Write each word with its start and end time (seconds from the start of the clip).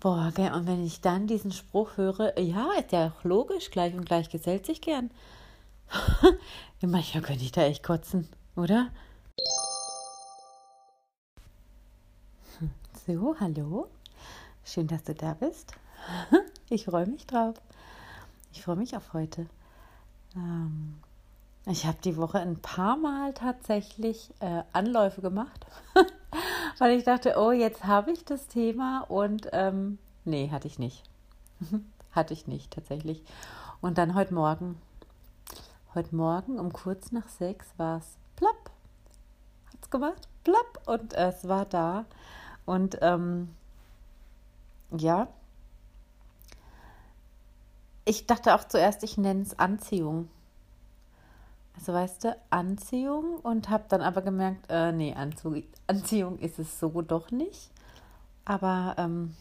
Boah, 0.00 0.30
gell, 0.34 0.52
und 0.52 0.66
wenn 0.66 0.84
ich 0.84 1.00
dann 1.00 1.26
diesen 1.26 1.52
Spruch 1.52 1.96
höre, 1.96 2.38
ja, 2.38 2.72
ist 2.78 2.92
ja 2.92 3.08
auch 3.08 3.24
logisch, 3.24 3.70
gleich 3.70 3.94
und 3.94 4.04
gleich 4.04 4.28
gesellt 4.28 4.66
sich 4.66 4.80
gern. 4.82 5.10
Manchmal 6.82 7.22
könnte 7.22 7.44
ich 7.44 7.52
da 7.52 7.62
echt 7.62 7.82
kotzen, 7.82 8.28
oder? 8.56 8.90
So, 13.06 13.36
hallo. 13.38 13.86
Schön, 14.64 14.88
dass 14.88 15.04
du 15.04 15.14
da 15.14 15.34
bist. 15.34 15.72
Ich 16.68 16.86
freue 16.86 17.06
mich 17.06 17.24
drauf. 17.28 17.54
Ich 18.52 18.62
freue 18.62 18.74
mich 18.74 18.96
auf 18.96 19.12
heute. 19.12 19.46
Ähm, 20.34 20.96
ich 21.66 21.86
habe 21.86 21.98
die 22.02 22.16
Woche 22.16 22.40
ein 22.40 22.60
paar 22.60 22.96
Mal 22.96 23.34
tatsächlich 23.34 24.30
äh, 24.40 24.62
Anläufe 24.72 25.20
gemacht, 25.20 25.64
weil 26.78 26.96
ich 26.96 27.04
dachte, 27.04 27.34
oh, 27.36 27.52
jetzt 27.52 27.84
habe 27.84 28.12
ich 28.12 28.24
das 28.24 28.48
Thema 28.48 29.04
und 29.08 29.48
ähm, 29.52 29.98
nee, 30.24 30.50
hatte 30.50 30.68
ich 30.68 30.78
nicht. 30.78 31.02
hatte 32.12 32.34
ich 32.34 32.46
nicht 32.46 32.72
tatsächlich. 32.72 33.22
Und 33.80 33.98
dann 33.98 34.14
heute 34.14 34.34
Morgen, 34.34 34.80
heute 35.94 36.14
Morgen 36.14 36.58
um 36.58 36.72
kurz 36.72 37.12
nach 37.12 37.28
sechs 37.28 37.66
war 37.76 37.98
es 37.98 38.16
plopp, 38.36 38.70
hat 39.66 39.82
es 39.82 39.90
gemacht, 39.90 40.28
plopp 40.44 40.82
und 40.86 41.12
es 41.14 41.46
war 41.48 41.66
da. 41.66 42.04
Und 42.64 42.98
ähm, 43.02 43.54
ja, 44.90 45.28
ich 48.04 48.26
dachte 48.26 48.54
auch 48.54 48.64
zuerst, 48.64 49.02
ich 49.02 49.18
nenne 49.18 49.42
es 49.42 49.58
Anziehung. 49.58 50.28
Also 51.76 51.92
weißt 51.92 52.24
du, 52.24 52.36
Anziehung 52.50 53.38
und 53.40 53.68
habe 53.68 53.84
dann 53.88 54.00
aber 54.00 54.22
gemerkt, 54.22 54.66
äh, 54.70 54.92
nee, 54.92 55.14
Anzug, 55.14 55.62
Anziehung 55.86 56.38
ist 56.38 56.58
es 56.58 56.80
so 56.80 57.02
doch 57.02 57.30
nicht. 57.30 57.70
Aber 58.44 58.94
ähm, 58.98 59.34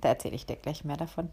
da 0.00 0.10
erzähle 0.10 0.36
ich 0.36 0.46
dir 0.46 0.56
gleich 0.56 0.84
mehr 0.84 0.96
davon, 0.96 1.30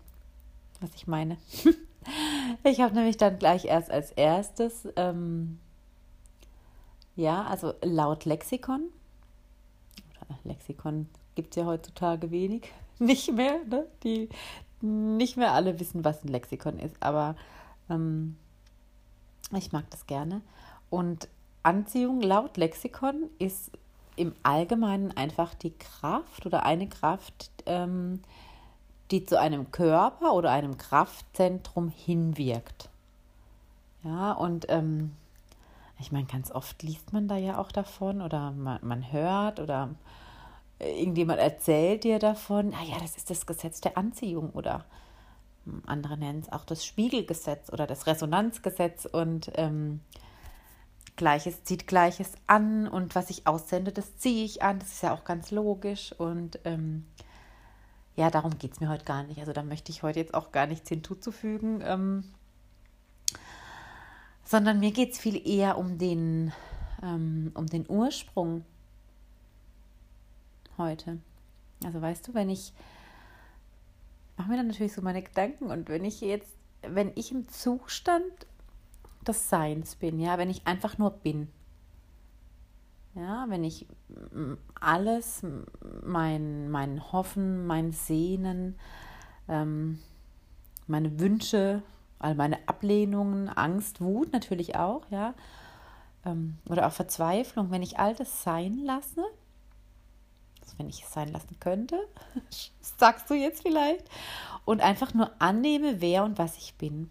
was 0.82 0.94
ich 0.96 1.08
meine. 1.08 1.38
ich 2.64 2.82
habe 2.82 2.96
nämlich 2.96 3.18
dann 3.18 3.38
gleich 3.38 3.66
erst 3.66 3.92
als 3.92 4.12
erstes, 4.12 4.88
ähm, 4.96 5.60
ja, 7.16 7.44
also 7.44 7.74
laut 7.84 8.26
Lexikon, 8.26 8.90
Lexikon 10.44 11.08
gibt 11.36 11.56
es 11.56 11.62
ja 11.62 11.66
heutzutage 11.66 12.32
wenig, 12.32 12.72
nicht 13.00 13.32
mehr, 13.32 13.60
ne? 13.66 13.86
Die, 14.04 14.30
nicht 14.82 15.38
mehr 15.38 15.54
alle 15.54 15.80
wissen, 15.80 16.04
was 16.04 16.24
ein 16.24 16.28
Lexikon 16.28 16.80
ist, 16.80 16.96
aber 17.00 17.36
ähm, 17.90 18.38
ich 19.60 19.72
mag 19.72 19.90
das 19.90 20.08
gerne. 20.08 20.42
Und 20.90 21.28
Anziehung 21.64 22.22
laut 22.22 22.58
Lexikon 22.58 23.30
ist 23.40 23.72
im 24.16 24.36
Allgemeinen 24.44 25.16
einfach 25.16 25.54
die 25.54 25.72
Kraft 25.72 26.46
oder 26.46 26.66
eine 26.66 26.88
Kraft, 26.88 27.50
ähm, 27.66 28.22
die 29.12 29.26
zu 29.26 29.40
einem 29.40 29.72
Körper 29.72 30.34
oder 30.34 30.52
einem 30.52 30.78
Kraftzentrum 30.78 31.90
hinwirkt. 31.90 32.90
Ja, 34.04 34.34
und 34.34 34.66
ähm, 34.70 35.14
ich 36.00 36.12
meine, 36.12 36.26
ganz 36.26 36.52
oft 36.52 36.84
liest 36.84 37.14
man 37.14 37.28
da 37.28 37.38
ja 37.38 37.58
auch 37.58 37.72
davon 37.72 38.22
oder 38.22 38.52
man, 38.52 38.80
man 38.82 39.12
hört 39.12 39.60
oder 39.60 39.90
irgendjemand 40.80 41.40
erzählt 41.40 42.04
dir 42.04 42.20
davon, 42.20 42.74
ah 42.74 42.84
ja, 42.84 43.00
das 43.00 43.16
ist 43.16 43.30
das 43.30 43.46
Gesetz 43.46 43.82
der 43.82 43.98
Anziehung 43.98 44.52
oder 44.52 44.86
andere 45.86 46.18
nennen 46.18 46.40
es 46.40 46.52
auch 46.52 46.66
das 46.66 46.86
Spiegelgesetz 46.86 47.72
oder 47.72 47.88
das 47.88 48.08
Resonanzgesetz 48.08 49.06
und 49.06 49.52
ähm, 49.56 50.02
Gleiches 51.16 51.64
zieht 51.64 51.88
Gleiches 51.88 52.34
an 52.48 52.88
und 52.88 53.16
was 53.16 53.30
ich 53.30 53.46
aussende, 53.46 53.92
das 53.92 54.18
ziehe 54.18 54.44
ich 54.44 54.64
an. 54.64 54.80
Das 54.80 54.94
ist 54.94 55.04
ja 55.04 55.14
auch 55.14 55.24
ganz 55.24 55.52
logisch 55.52 56.12
und 56.14 56.60
ähm, 56.66 57.06
ja, 58.16 58.30
darum 58.30 58.58
geht 58.58 58.74
es 58.74 58.80
mir 58.80 58.90
heute 58.90 59.06
gar 59.06 59.24
nicht. 59.24 59.40
Also 59.40 59.54
da 59.54 59.64
möchte 59.64 59.92
ich 59.92 60.04
heute 60.04 60.20
jetzt 60.20 60.34
auch 60.34 60.52
gar 60.52 60.68
nichts 60.68 60.90
hinzuzufügen, 60.90 61.82
ähm, 61.86 62.24
sondern 64.44 64.80
mir 64.80 64.92
geht 64.92 65.14
es 65.14 65.20
viel 65.20 65.48
eher 65.48 65.78
um 65.78 65.98
den, 65.98 66.52
ähm, 67.02 67.52
um 67.54 67.68
den 67.68 67.86
Ursprung 67.88 68.66
heute. 70.78 71.20
Also 71.84 72.02
weißt 72.02 72.28
du, 72.28 72.34
wenn 72.34 72.50
ich 72.50 72.74
mache 74.38 74.50
mir 74.50 74.58
dann 74.58 74.68
natürlich 74.68 74.94
so 74.94 75.02
meine 75.02 75.22
Gedanken 75.22 75.66
und 75.66 75.90
wenn 75.90 76.06
ich 76.06 76.22
jetzt, 76.22 76.58
wenn 76.82 77.12
ich 77.16 77.32
im 77.32 77.48
Zustand 77.48 78.32
des 79.28 79.50
Seins 79.50 79.96
bin, 79.96 80.20
ja, 80.20 80.38
wenn 80.38 80.50
ich 80.50 80.68
einfach 80.68 80.98
nur 80.98 81.12
bin, 81.12 81.48
ja, 83.16 83.46
wenn 83.48 83.64
ich 83.64 83.86
alles, 84.80 85.46
mein, 86.04 86.70
mein 86.70 87.12
Hoffen, 87.12 87.66
mein 87.68 87.92
Sehnen, 87.92 88.76
ähm, 89.48 90.00
meine 90.88 91.20
Wünsche, 91.20 91.84
all 92.20 92.36
meine 92.36 92.58
Ablehnungen, 92.68 93.50
Angst, 93.50 94.02
Wut 94.02 94.34
natürlich 94.34 94.76
auch, 94.76 95.04
ja, 95.12 95.36
ähm, 96.26 96.58
oder 96.68 96.88
auch 96.88 96.92
Verzweiflung, 96.92 97.70
wenn 97.70 97.84
ich 97.84 98.00
all 98.00 98.16
das 98.16 98.44
sein 98.44 98.80
lasse, 98.84 99.24
wenn 100.78 100.90
ich 100.90 101.04
es 101.04 101.14
sein 101.14 101.32
lassen 101.32 101.60
könnte, 101.60 102.00
sagst 102.82 103.30
du 103.30 103.34
jetzt 103.34 103.62
vielleicht, 103.62 104.10
und 104.66 104.82
einfach 104.82 105.14
nur 105.14 105.32
annehme, 105.40 106.02
wer 106.02 106.24
und 106.24 106.38
was 106.38 106.58
ich 106.58 106.76
bin. 106.76 107.10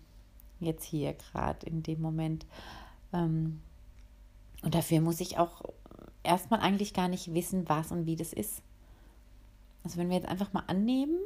Jetzt 0.60 0.84
hier 0.84 1.14
gerade 1.14 1.66
in 1.66 1.82
dem 1.82 2.00
Moment. 2.00 2.46
Ähm, 3.12 3.60
und 4.62 4.74
dafür 4.74 5.00
muss 5.00 5.20
ich 5.20 5.38
auch 5.38 5.62
erstmal 6.22 6.60
eigentlich 6.60 6.94
gar 6.94 7.08
nicht 7.08 7.34
wissen, 7.34 7.68
was 7.68 7.90
und 7.92 8.06
wie 8.06 8.16
das 8.16 8.32
ist. 8.32 8.62
Also 9.84 9.98
wenn 9.98 10.08
wir 10.08 10.16
jetzt 10.16 10.28
einfach 10.28 10.52
mal 10.52 10.64
annehmen, 10.66 11.18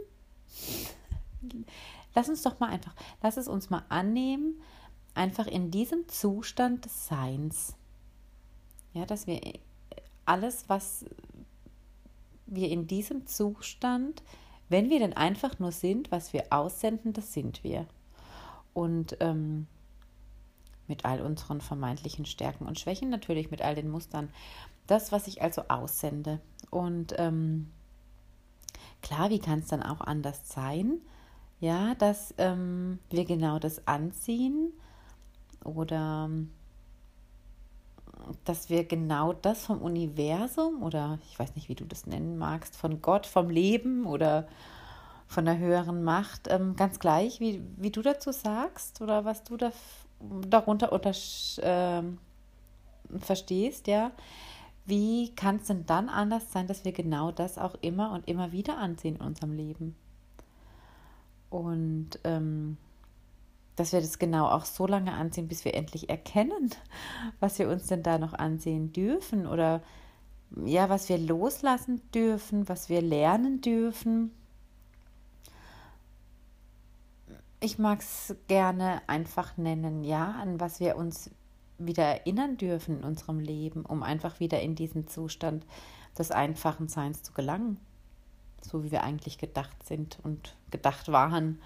lass 2.15 2.29
uns 2.29 2.43
doch 2.43 2.59
mal 2.61 2.71
einfach, 2.71 2.95
lass 3.23 3.37
es 3.37 3.47
uns 3.47 3.71
mal 3.71 3.85
annehmen, 3.89 4.61
einfach 5.15 5.47
in 5.47 5.71
diesem 5.71 6.09
Zustand 6.09 6.85
des 6.85 7.07
Seins. 7.07 7.77
Ja, 8.95 9.05
dass 9.05 9.27
wir 9.27 9.41
alles, 10.25 10.69
was 10.69 11.05
wir 12.47 12.71
in 12.71 12.87
diesem 12.87 13.27
Zustand, 13.27 14.23
wenn 14.69 14.91
wir 14.91 14.99
denn 14.99 15.13
einfach 15.13 15.59
nur 15.59 15.73
sind, 15.73 16.11
was 16.11 16.33
wir 16.33 16.47
aussenden, 16.51 17.13
das 17.13 17.33
sind 17.33 17.63
wir. 17.65 17.87
Und 18.73 19.17
ähm, 19.21 19.67
mit 20.89 21.05
all 21.05 21.21
unseren 21.21 21.61
vermeintlichen 21.61 22.27
Stärken 22.27 22.67
und 22.67 22.79
Schwächen, 22.79 23.09
natürlich 23.09 23.51
mit 23.51 23.63
all 23.63 23.75
den 23.75 23.91
Mustern. 23.91 24.29
Das, 24.87 25.13
was 25.13 25.27
ich 25.27 25.43
also 25.43 25.63
aussende. 25.69 26.41
Und 26.71 27.15
ähm, 27.19 27.71
klar, 29.03 29.31
wie 29.31 29.39
kann 29.39 29.61
es 29.61 29.69
dann 29.69 29.83
auch 29.83 30.01
anders 30.01 30.49
sein? 30.49 31.01
Ja, 31.59 31.95
dass 31.95 32.35
ähm, 32.39 32.99
wir 33.11 33.25
genau 33.25 33.59
das 33.59 33.87
anziehen 33.89 34.73
oder 35.65 36.31
dass 38.45 38.71
wir 38.71 38.85
genau 38.85 39.33
das 39.33 39.67
vom 39.67 39.83
Universum 39.83 40.83
oder 40.83 41.19
ich 41.31 41.39
weiß 41.39 41.55
nicht, 41.55 41.69
wie 41.69 41.75
du 41.75 41.85
das 41.85 42.07
nennen 42.07 42.39
magst, 42.39 42.77
von 42.77 43.03
Gott, 43.03 43.27
vom 43.27 43.51
Leben 43.51 44.07
oder 44.07 44.47
von 45.27 45.45
der 45.45 45.59
höheren 45.59 46.05
Macht, 46.05 46.49
ähm, 46.49 46.77
ganz 46.77 46.99
gleich, 46.99 47.41
wie, 47.41 47.63
wie 47.77 47.91
du 47.91 48.03
dazu 48.03 48.33
sagst 48.33 49.01
oder 49.01 49.25
was 49.25 49.43
du 49.45 49.57
da, 49.57 49.73
darunter 50.21 50.93
unter, 50.93 51.11
äh, 51.11 52.03
verstehst, 53.19 53.87
ja. 53.87 54.13
Wie 54.85 55.35
kann 55.35 55.57
es 55.57 55.67
denn 55.67 55.85
dann 55.85 56.09
anders 56.09 56.53
sein, 56.53 56.69
dass 56.69 56.85
wir 56.85 56.93
genau 56.93 57.33
das 57.33 57.59
auch 57.59 57.75
immer 57.81 58.13
und 58.13 58.29
immer 58.29 58.53
wieder 58.53 58.79
ansehen 58.79 59.17
in 59.17 59.21
unserem 59.21 59.53
Leben? 59.53 59.97
Und 61.51 62.21
ähm, 62.23 62.77
dass 63.77 63.93
wir 63.93 64.01
das 64.01 64.19
genau 64.19 64.49
auch 64.49 64.65
so 64.65 64.87
lange 64.87 65.13
ansehen, 65.13 65.49
bis 65.49 65.65
wir 65.65 65.75
endlich 65.75 66.09
erkennen, 66.09 66.71
was 67.41 67.59
wir 67.59 67.69
uns 67.69 67.87
denn 67.87 68.03
da 68.03 68.19
noch 68.19 68.33
ansehen 68.33 68.93
dürfen 68.93 69.47
oder 69.47 69.83
ja, 70.65 70.89
was 70.89 71.09
wir 71.09 71.19
loslassen 71.19 72.01
dürfen, 72.15 72.69
was 72.69 72.89
wir 72.89 73.03
lernen 73.03 73.61
dürfen. 73.61 74.33
Ich 77.61 77.79
mag 77.79 78.01
es 78.01 78.35
gerne 78.47 79.03
einfach 79.09 79.57
nennen, 79.57 80.05
ja, 80.05 80.33
an 80.33 80.61
was 80.61 80.79
wir 80.79 80.97
uns 80.97 81.31
wieder 81.79 82.05
erinnern 82.05 82.57
dürfen 82.57 82.99
in 82.99 83.05
unserem 83.05 83.41
Leben, 83.41 83.85
um 83.85 84.03
einfach 84.03 84.41
wieder 84.41 84.61
in 84.61 84.75
diesen 84.75 85.09
Zustand 85.09 85.67
des 86.17 86.31
einfachen 86.31 86.89
Seins 86.89 87.23
zu 87.23 87.33
gelangen, 87.33 87.79
so 88.63 88.85
wie 88.85 88.91
wir 88.91 89.03
eigentlich 89.03 89.37
gedacht 89.37 89.85
sind 89.85 90.19
und 90.23 90.57
gedacht 90.71 91.09
waren. 91.09 91.61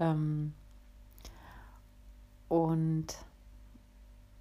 Ähm, 0.00 0.54
und 2.48 3.06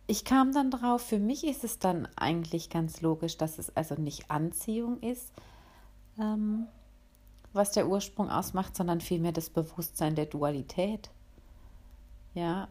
ich 0.07 0.23
kam 0.23 0.53
dann 0.53 0.71
drauf, 0.71 1.01
für 1.01 1.19
mich 1.19 1.45
ist 1.45 1.63
es 1.63 1.79
dann 1.79 2.07
eigentlich 2.15 2.69
ganz 2.69 3.01
logisch, 3.01 3.37
dass 3.37 3.59
es 3.59 3.75
also 3.75 3.95
nicht 3.95 4.31
Anziehung 4.31 5.01
ist, 5.01 5.33
ähm, 6.17 6.67
was 7.51 7.71
der 7.71 7.89
Ursprung 7.89 8.29
ausmacht, 8.29 8.75
sondern 8.75 9.01
vielmehr 9.01 9.33
das 9.33 9.49
Bewusstsein 9.49 10.15
der 10.15 10.25
Dualität. 10.25 11.09
Ja, 12.33 12.69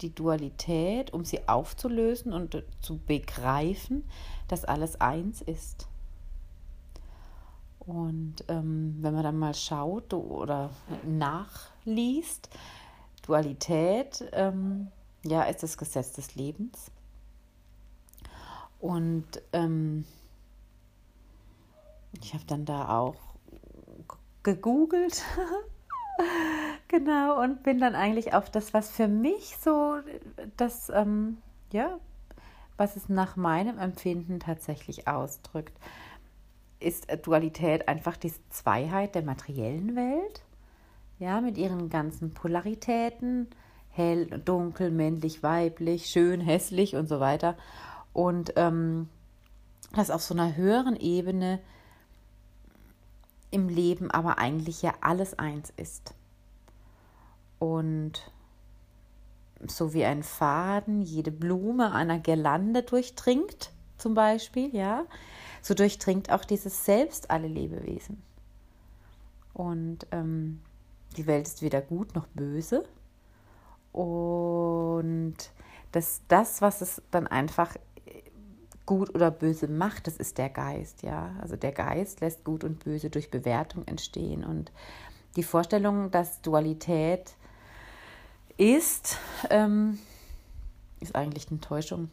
die 0.00 0.14
Dualität, 0.14 1.12
um 1.12 1.24
sie 1.24 1.48
aufzulösen 1.48 2.32
und 2.32 2.62
zu 2.80 2.98
begreifen, 2.98 4.04
dass 4.48 4.64
alles 4.64 5.00
eins 5.00 5.42
ist. 5.42 5.88
Und 7.80 8.36
ähm, 8.48 8.96
wenn 9.00 9.14
man 9.14 9.22
dann 9.22 9.38
mal 9.38 9.54
schaut 9.54 10.14
oder 10.14 10.70
nachliest, 11.04 12.48
Dualität, 13.26 14.24
ähm, 14.32 14.88
ja, 15.24 15.42
ist 15.42 15.62
das 15.62 15.78
Gesetz 15.78 16.12
des 16.12 16.34
Lebens. 16.34 16.90
Und 18.80 19.42
ähm, 19.52 20.04
ich 22.20 22.34
habe 22.34 22.44
dann 22.46 22.64
da 22.64 22.98
auch 22.98 23.16
gegoogelt. 24.42 25.22
genau, 26.88 27.42
und 27.42 27.62
bin 27.62 27.80
dann 27.80 27.94
eigentlich 27.94 28.34
auf 28.34 28.50
das, 28.50 28.74
was 28.74 28.90
für 28.90 29.08
mich 29.08 29.56
so 29.56 29.96
das, 30.56 30.90
ähm, 30.90 31.38
ja, 31.72 31.98
was 32.76 32.96
es 32.96 33.08
nach 33.08 33.36
meinem 33.36 33.78
Empfinden 33.78 34.40
tatsächlich 34.40 35.08
ausdrückt, 35.08 35.76
ist 36.80 37.06
Dualität 37.26 37.88
einfach 37.88 38.16
die 38.16 38.32
Zweiheit 38.50 39.14
der 39.14 39.22
materiellen 39.22 39.96
Welt, 39.96 40.42
ja, 41.18 41.40
mit 41.40 41.58
ihren 41.58 41.90
ganzen 41.90 42.32
Polaritäten, 42.32 43.48
hell, 43.90 44.26
dunkel, 44.44 44.90
männlich, 44.90 45.42
weiblich, 45.42 46.06
schön, 46.06 46.40
hässlich 46.40 46.96
und 46.96 47.08
so 47.08 47.20
weiter. 47.20 47.56
Und 48.12 48.52
ähm, 48.56 49.08
das 49.94 50.10
auf 50.10 50.22
so 50.22 50.34
einer 50.34 50.56
höheren 50.56 50.96
Ebene 50.96 51.60
im 53.50 53.68
Leben 53.68 54.10
aber 54.10 54.38
eigentlich 54.38 54.82
ja 54.82 54.94
alles 55.00 55.38
eins 55.38 55.72
ist. 55.76 56.14
Und 57.60 58.32
so 59.66 59.94
wie 59.94 60.04
ein 60.04 60.22
Faden 60.22 61.02
jede 61.02 61.30
Blume 61.30 61.92
einer 61.92 62.18
Girlande 62.18 62.82
durchdringt, 62.82 63.70
zum 63.96 64.14
Beispiel, 64.14 64.74
ja, 64.74 65.04
so 65.62 65.72
durchdringt 65.74 66.30
auch 66.30 66.44
dieses 66.44 66.84
Selbst 66.84 67.30
alle 67.30 67.46
Lebewesen. 67.46 68.22
Und 69.54 70.06
ähm, 70.10 70.60
die 71.16 71.26
Welt 71.26 71.46
ist 71.46 71.62
weder 71.62 71.80
gut 71.80 72.14
noch 72.14 72.26
böse. 72.28 72.84
Und 73.92 75.36
das, 75.92 76.22
das, 76.28 76.60
was 76.60 76.80
es 76.80 77.02
dann 77.10 77.26
einfach 77.26 77.76
gut 78.86 79.14
oder 79.14 79.30
böse 79.30 79.68
macht, 79.68 80.06
das 80.06 80.16
ist 80.16 80.38
der 80.38 80.50
Geist, 80.50 81.02
ja. 81.02 81.34
Also 81.40 81.56
der 81.56 81.72
Geist 81.72 82.20
lässt 82.20 82.44
gut 82.44 82.64
und 82.64 82.84
böse 82.84 83.10
durch 83.10 83.30
Bewertung 83.30 83.86
entstehen. 83.86 84.44
Und 84.44 84.72
die 85.36 85.42
Vorstellung, 85.42 86.10
dass 86.10 86.42
Dualität 86.42 87.34
ist, 88.56 89.18
ähm, 89.50 89.98
ist 91.00 91.14
eigentlich 91.14 91.50
eine 91.50 91.60
Täuschung. 91.60 92.10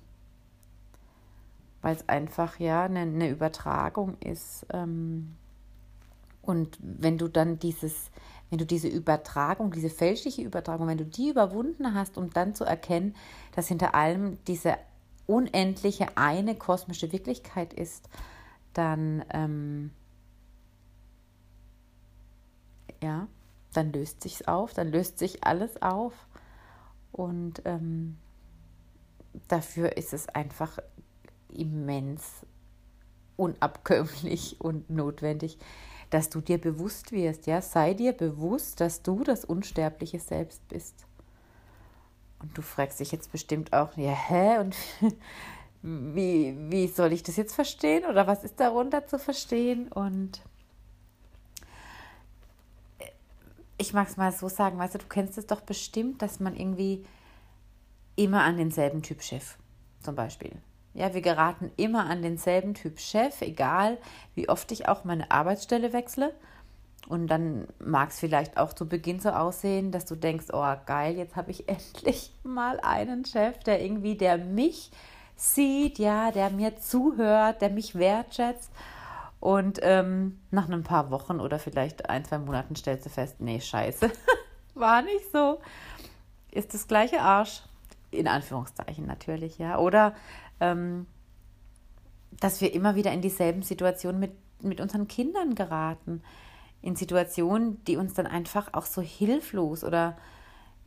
Weil 1.82 1.96
es 1.96 2.08
einfach 2.08 2.60
ja 2.60 2.84
eine, 2.84 3.02
eine 3.02 3.30
Übertragung 3.30 4.18
ist. 4.20 4.66
Ähm, 4.72 5.36
und 6.42 6.78
wenn 6.82 7.18
du 7.18 7.28
dann 7.28 7.60
dieses, 7.60 8.12
wenn 8.52 8.58
du 8.58 8.66
diese 8.66 8.90
Übertragung, 8.90 9.72
diese 9.72 9.90
fälschliche 9.90 10.44
Übertragung, 10.44 10.86
wenn 10.86 10.98
du 10.98 11.06
die 11.06 11.30
überwunden 11.30 11.96
hast, 11.96 12.18
um 12.18 12.30
dann 12.30 12.54
zu 12.54 12.66
erkennen, 12.66 13.16
dass 13.56 13.70
hinter 13.70 13.96
allem 13.96 14.38
diese 14.46 14.76
unendliche 15.26 16.18
eine 16.18 16.56
kosmische 16.56 17.14
Wirklichkeit 17.14 17.74
ist, 17.74 18.10
dann 18.74 19.24
ähm, 19.30 19.92
ja, 23.02 23.28
dann 23.74 23.94
löst 23.94 24.22
sich's 24.22 24.42
auf, 24.48 24.74
dann 24.74 24.92
löst 24.92 25.18
sich 25.18 25.46
alles 25.46 25.82
auf. 25.82 26.14
Und 27.14 27.62
ähm, 27.64 28.18
dafür 29.48 29.96
ist 29.96 30.14
es 30.14 30.28
einfach 30.28 30.78
immens 31.54 32.46
unabkömmlich 33.38 34.60
und 34.60 34.90
notwendig, 34.90 35.58
dass 36.12 36.30
du 36.30 36.42
dir 36.42 36.60
bewusst 36.60 37.12
wirst, 37.12 37.48
ja, 37.48 37.62
sei 37.62 37.94
dir 37.94 38.14
bewusst, 38.14 38.80
dass 38.82 39.02
du 39.02 39.24
das 39.24 39.46
unsterbliche 39.46 40.20
Selbst 40.20 40.68
bist. 40.68 41.08
Und 42.40 42.56
du 42.58 42.62
fragst 42.62 43.00
dich 43.00 43.12
jetzt 43.12 43.32
bestimmt 43.32 43.74
auch, 43.74 43.96
ja, 43.98 44.12
hä? 44.12 44.60
Und 44.60 44.76
wie, 45.82 46.56
wie 46.70 46.88
soll 46.88 47.14
ich 47.14 47.24
das 47.24 47.38
jetzt 47.38 47.56
verstehen? 47.56 48.06
Oder 48.06 48.28
was 48.28 48.44
ist 48.44 48.60
darunter 48.60 49.08
zu 49.08 49.18
verstehen? 49.20 49.88
Und 49.88 50.42
ich 53.78 53.94
mag 53.94 54.10
es 54.10 54.18
mal 54.18 54.32
so 54.32 54.50
sagen, 54.50 54.78
weißt 54.78 54.96
du, 54.96 55.00
du 55.00 55.08
kennst 55.08 55.38
es 55.38 55.48
doch 55.48 55.62
bestimmt, 55.62 56.22
dass 56.22 56.40
man 56.40 56.56
irgendwie 56.56 57.06
immer 58.16 58.44
an 58.44 58.58
denselben 58.58 59.02
Typ 59.02 59.24
Chef, 59.24 59.58
zum 60.02 60.16
Beispiel. 60.16 60.52
Ja, 60.94 61.14
wir 61.14 61.22
geraten 61.22 61.72
immer 61.78 62.10
an 62.10 62.22
denselben 62.22 62.74
Typ 62.74 63.00
Chef, 63.00 63.42
egal 63.42 63.98
wie 64.36 64.50
oft 64.50 64.72
ich 64.72 64.88
auch 64.88 65.04
meine 65.04 65.32
Arbeitsstelle 65.32 65.94
wechsle. 65.94 66.34
Und 67.08 67.28
dann 67.28 67.68
mag 67.80 68.10
es 68.10 68.20
vielleicht 68.20 68.58
auch 68.58 68.74
zu 68.74 68.88
Beginn 68.88 69.20
so 69.20 69.30
aussehen, 69.30 69.92
dass 69.92 70.06
du 70.06 70.16
denkst, 70.16 70.48
oh 70.54 70.74
geil, 70.86 71.18
jetzt 71.18 71.36
habe 71.36 71.52
ich 71.52 71.68
endlich 71.70 72.34
mal 72.44 72.80
einen 72.82 73.26
Chef, 73.26 73.60
der 73.60 73.82
irgendwie, 73.82 74.16
der 74.16 74.38
mich 74.38 74.92
sieht, 75.36 75.98
ja, 75.98 76.32
der 76.32 76.50
mir 76.52 76.78
zuhört, 76.78 77.62
der 77.62 77.70
mich 77.70 77.96
wertschätzt. 77.96 78.72
Und 79.40 79.80
ähm, 79.82 80.40
nach 80.52 80.70
ein 80.70 80.84
paar 80.84 81.10
Wochen 81.10 81.40
oder 81.40 81.58
vielleicht 81.58 82.10
ein, 82.10 82.24
zwei 82.24 82.38
Monaten 82.38 82.76
stellst 82.76 83.08
du 83.08 83.10
fest, 83.10 83.38
nee, 83.40 83.60
scheiße, 83.60 84.12
war 84.76 85.02
nicht 85.02 85.32
so. 85.32 85.60
Ist 86.52 86.74
das 86.74 86.88
gleiche 86.88 87.22
Arsch. 87.22 87.64
In 88.12 88.28
Anführungszeichen 88.28 89.08
natürlich, 89.08 89.58
ja. 89.58 89.80
Oder 89.80 90.14
ähm, 90.62 91.08
dass 92.40 92.62
wir 92.62 92.74
immer 92.74 92.96
wieder 92.96 93.12
in 93.12 93.22
dieselben 93.22 93.64
Situationen 93.64 94.20
mit, 94.20 94.32
mit 94.62 94.80
unseren 94.80 95.08
Kindern 95.08 95.56
geraten. 95.56 96.22
In 96.82 96.96
Situationen, 96.96 97.84
die 97.86 97.98
uns 97.98 98.14
dann 98.14 98.26
einfach 98.26 98.74
auch 98.74 98.86
so 98.86 99.02
hilflos 99.02 99.84
oder 99.84 100.18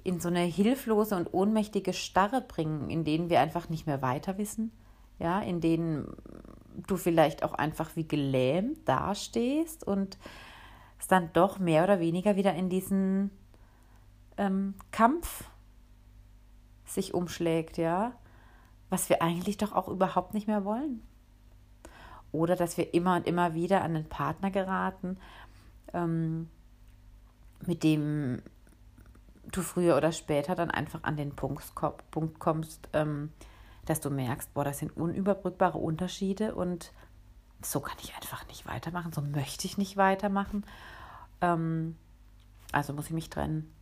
in 0.03 0.21
so 0.21 0.29
eine 0.29 0.41
hilflose 0.41 1.17
und 1.17 1.33
ohnmächtige 1.33 1.93
Starre 1.93 2.41
bringen, 2.41 2.91
in 2.91 3.05
denen 3.05 3.31
wir 3.31 3.41
einfach 3.41 3.69
nicht 3.69 3.87
mehr 3.87 4.03
weiter 4.03 4.39
wissen, 4.39 4.73
ja, 5.19 5.41
in 5.41 5.61
denen 5.61 6.15
du 6.87 6.97
vielleicht 6.97 7.43
auch 7.43 7.55
einfach 7.55 7.97
wie 7.97 8.07
gelähmt 8.07 8.89
dastehst 8.89 9.85
und 9.87 10.19
es 10.99 11.07
dann 11.07 11.33
doch 11.33 11.59
mehr 11.59 11.85
oder 11.85 12.01
weniger 12.01 12.37
wieder 12.37 12.55
in 12.55 12.69
diesen 12.69 13.31
ähm, 14.37 14.75
Kampf 14.91 15.45
sich 16.85 17.15
umschlägt, 17.15 17.79
ja, 17.79 18.13
was 18.95 19.09
wir 19.09 19.23
eigentlich 19.23 19.57
doch 19.57 19.73
auch 19.73 19.89
überhaupt 19.89 20.35
nicht 20.35 20.47
mehr 20.47 20.65
wollen. 20.65 21.03
Oder 22.31 22.55
dass 22.55 22.79
wir 22.79 22.95
immer 22.95 23.17
und 23.17 23.27
immer 23.27 23.53
wieder 23.53 23.83
an 23.83 23.97
einen 23.97 24.09
Partner 24.09 24.53
geraten 24.53 25.19
ähm, 25.93 26.49
mit 27.67 27.83
dem 27.83 28.41
du 29.51 29.63
früher 29.63 29.97
oder 29.97 30.13
später 30.13 30.55
dann 30.55 30.71
einfach 30.71 31.03
an 31.03 31.17
den 31.17 31.35
Punkt, 31.35 31.65
Punkt 32.13 32.39
kommst, 32.39 32.89
ähm, 32.93 33.33
dass 33.85 34.01
du 34.01 34.11
merkst, 34.11 34.55
boah, 34.55 34.63
das 34.65 34.79
sind 34.79 34.97
unüberbrückbare 34.97 35.79
Unterschiede 35.79 36.55
und 36.55 36.93
so 37.63 37.81
kann 37.81 37.99
ich 38.01 38.15
einfach 38.15 38.47
nicht 38.47 38.65
weitermachen, 38.69 39.13
so 39.13 39.23
möchte 39.23 39.67
ich 39.67 39.77
nicht 39.77 39.97
weitermachen. 39.97 40.65
Ähm, 41.41 41.97
also 42.71 42.93
muss 42.93 43.07
ich 43.07 43.13
mich 43.13 43.29
trennen. 43.29 43.74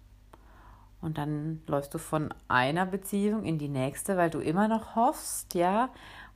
Und 1.02 1.18
dann 1.18 1.60
läufst 1.66 1.92
du 1.92 1.98
von 1.98 2.32
einer 2.48 2.86
Beziehung 2.86 3.44
in 3.44 3.58
die 3.58 3.68
nächste, 3.68 4.16
weil 4.16 4.30
du 4.30 4.38
immer 4.38 4.68
noch 4.68 4.94
hoffst, 4.94 5.52
ja, 5.54 5.90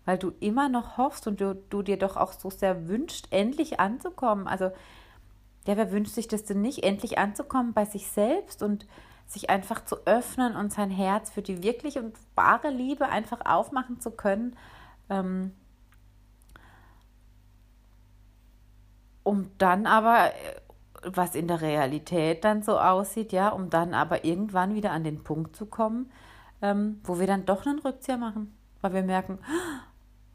weil 0.04 0.18
du 0.18 0.32
immer 0.40 0.68
noch 0.68 0.98
hoffst 0.98 1.26
und 1.26 1.40
du, 1.40 1.54
du 1.70 1.82
dir 1.82 1.96
doch 1.96 2.16
auch 2.16 2.32
so 2.32 2.50
sehr 2.50 2.88
wünscht, 2.88 3.28
endlich 3.30 3.80
anzukommen. 3.80 4.46
Also 4.48 4.66
ja, 5.66 5.76
wer 5.76 5.92
wünscht 5.92 6.14
sich 6.14 6.28
das 6.28 6.44
denn 6.44 6.62
nicht, 6.62 6.82
endlich 6.84 7.16
anzukommen 7.16 7.72
bei 7.72 7.84
sich 7.84 8.08
selbst 8.08 8.62
und 8.62 8.86
sich 9.26 9.50
einfach 9.50 9.84
zu 9.84 10.04
öffnen 10.06 10.54
und 10.54 10.72
sein 10.72 10.90
Herz 10.90 11.30
für 11.30 11.42
die 11.42 11.62
wirkliche 11.62 12.00
und 12.00 12.16
wahre 12.34 12.70
Liebe 12.70 13.08
einfach 13.08 13.40
aufmachen 13.44 14.00
zu 14.00 14.10
können, 14.12 14.56
ähm, 15.10 15.52
um 19.24 19.50
dann 19.58 19.86
aber, 19.86 20.30
was 21.02 21.34
in 21.34 21.48
der 21.48 21.60
Realität 21.60 22.44
dann 22.44 22.62
so 22.62 22.78
aussieht, 22.78 23.32
ja, 23.32 23.48
um 23.48 23.70
dann 23.70 23.94
aber 23.94 24.24
irgendwann 24.24 24.74
wieder 24.74 24.92
an 24.92 25.04
den 25.04 25.22
Punkt 25.22 25.56
zu 25.56 25.66
kommen, 25.66 26.10
ähm, 26.62 27.00
wo 27.04 27.18
wir 27.18 27.26
dann 27.26 27.44
doch 27.46 27.66
einen 27.66 27.78
Rückzieher 27.78 28.16
machen, 28.16 28.56
weil 28.80 28.94
wir 28.94 29.02
merken, 29.02 29.38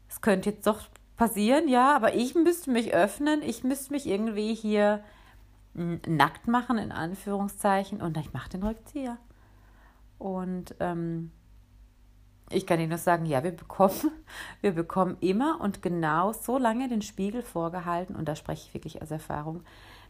es 0.08 0.20
könnte 0.20 0.50
jetzt 0.50 0.66
doch 0.66 0.80
passieren, 1.16 1.68
ja, 1.68 1.94
aber 1.94 2.14
ich 2.14 2.34
müsste 2.34 2.70
mich 2.70 2.94
öffnen, 2.94 3.42
ich 3.42 3.64
müsste 3.64 3.92
mich 3.92 4.06
irgendwie 4.06 4.54
hier 4.54 5.02
nackt 5.74 6.48
machen, 6.48 6.78
in 6.78 6.92
Anführungszeichen, 6.92 8.02
und 8.02 8.16
ich 8.18 8.32
mache 8.32 8.50
den 8.50 8.62
Rückzieher. 8.62 9.16
Und 10.18 10.74
ähm, 10.80 11.32
ich 12.50 12.66
kann 12.66 12.78
Ihnen 12.78 12.90
nur 12.90 12.98
sagen, 12.98 13.24
ja, 13.24 13.42
wir 13.42 13.52
bekommen, 13.52 14.10
wir 14.60 14.72
bekommen 14.72 15.16
immer 15.20 15.60
und 15.60 15.82
genau 15.82 16.32
so 16.32 16.58
lange 16.58 16.88
den 16.88 17.02
Spiegel 17.02 17.42
vorgehalten, 17.42 18.14
und 18.14 18.28
da 18.28 18.36
spreche 18.36 18.66
ich 18.68 18.74
wirklich 18.74 19.00
aus 19.00 19.10
Erfahrung, 19.10 19.64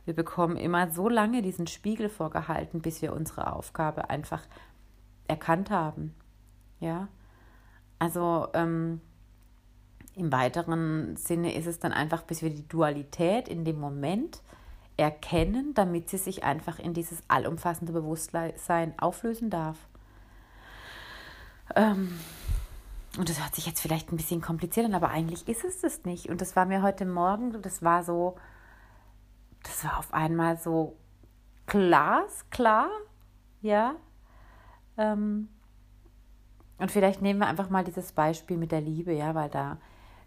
wir 0.05 0.15
bekommen 0.15 0.57
immer 0.57 0.91
so 0.91 1.09
lange 1.09 1.43
diesen 1.43 1.67
Spiegel 1.67 2.09
vorgehalten, 2.09 2.81
bis 2.81 3.03
wir 3.03 3.13
unsere 3.13 3.53
Aufgabe 3.53 4.11
einfach 4.11 4.43
erkannt 5.29 5.71
haben. 5.71 6.15
Ja, 6.81 7.09
also 7.99 8.49
ähm, 8.55 9.01
im 10.17 10.33
weiteren 10.33 11.17
Sinne 11.17 11.55
ist 11.55 11.67
es 11.67 11.79
dann 11.79 11.93
einfach, 11.93 12.23
bis 12.23 12.43
wir 12.43 12.51
die 12.51 12.67
Dualität 12.67 13.49
in 13.49 13.65
dem 13.65 13.79
Moment 13.79 14.43
erkennen, 14.97 15.73
damit 15.75 16.11
sie 16.11 16.19
sich 16.19 16.45
einfach 16.45 16.79
in 16.79 16.95
dieses 16.95 17.23
allumfassende 17.29 17.93
Bewusstsein 17.93 18.99
auflösen 18.99 19.51
darf. 19.51 19.79
Ähm, 21.75 22.19
und 23.19 23.29
das 23.29 23.43
hört 23.43 23.55
sich 23.55 23.67
jetzt 23.67 23.81
vielleicht 23.81 24.13
ein 24.13 24.17
bisschen 24.17 24.41
kompliziert 24.41 24.87
an, 24.87 24.95
aber 24.95 25.11
eigentlich 25.11 25.49
ist 25.49 25.65
es 25.65 25.81
das 25.81 26.05
nicht. 26.05 26.29
Und 26.29 26.41
das 26.41 26.57
war 26.57 26.67
mir 26.67 26.83
heute 26.83 27.05
Morgen, 27.05 27.61
das 27.63 27.83
war 27.83 28.05
so, 28.05 28.37
das 29.63 29.85
war 29.85 29.99
auf 29.99 30.13
einmal 30.13 30.57
so 30.57 30.97
glasklar, 31.67 32.89
ja. 33.61 33.95
Ähm, 34.97 35.49
und 36.79 36.91
vielleicht 36.91 37.23
nehmen 37.23 37.41
wir 37.41 37.47
einfach 37.47 37.71
mal 37.71 37.85
dieses 37.85 38.13
Beispiel 38.13 38.57
mit 38.57 38.73
der 38.73 38.81
Liebe, 38.81 39.13
ja, 39.13 39.35
weil 39.35 39.49
da 39.49 39.79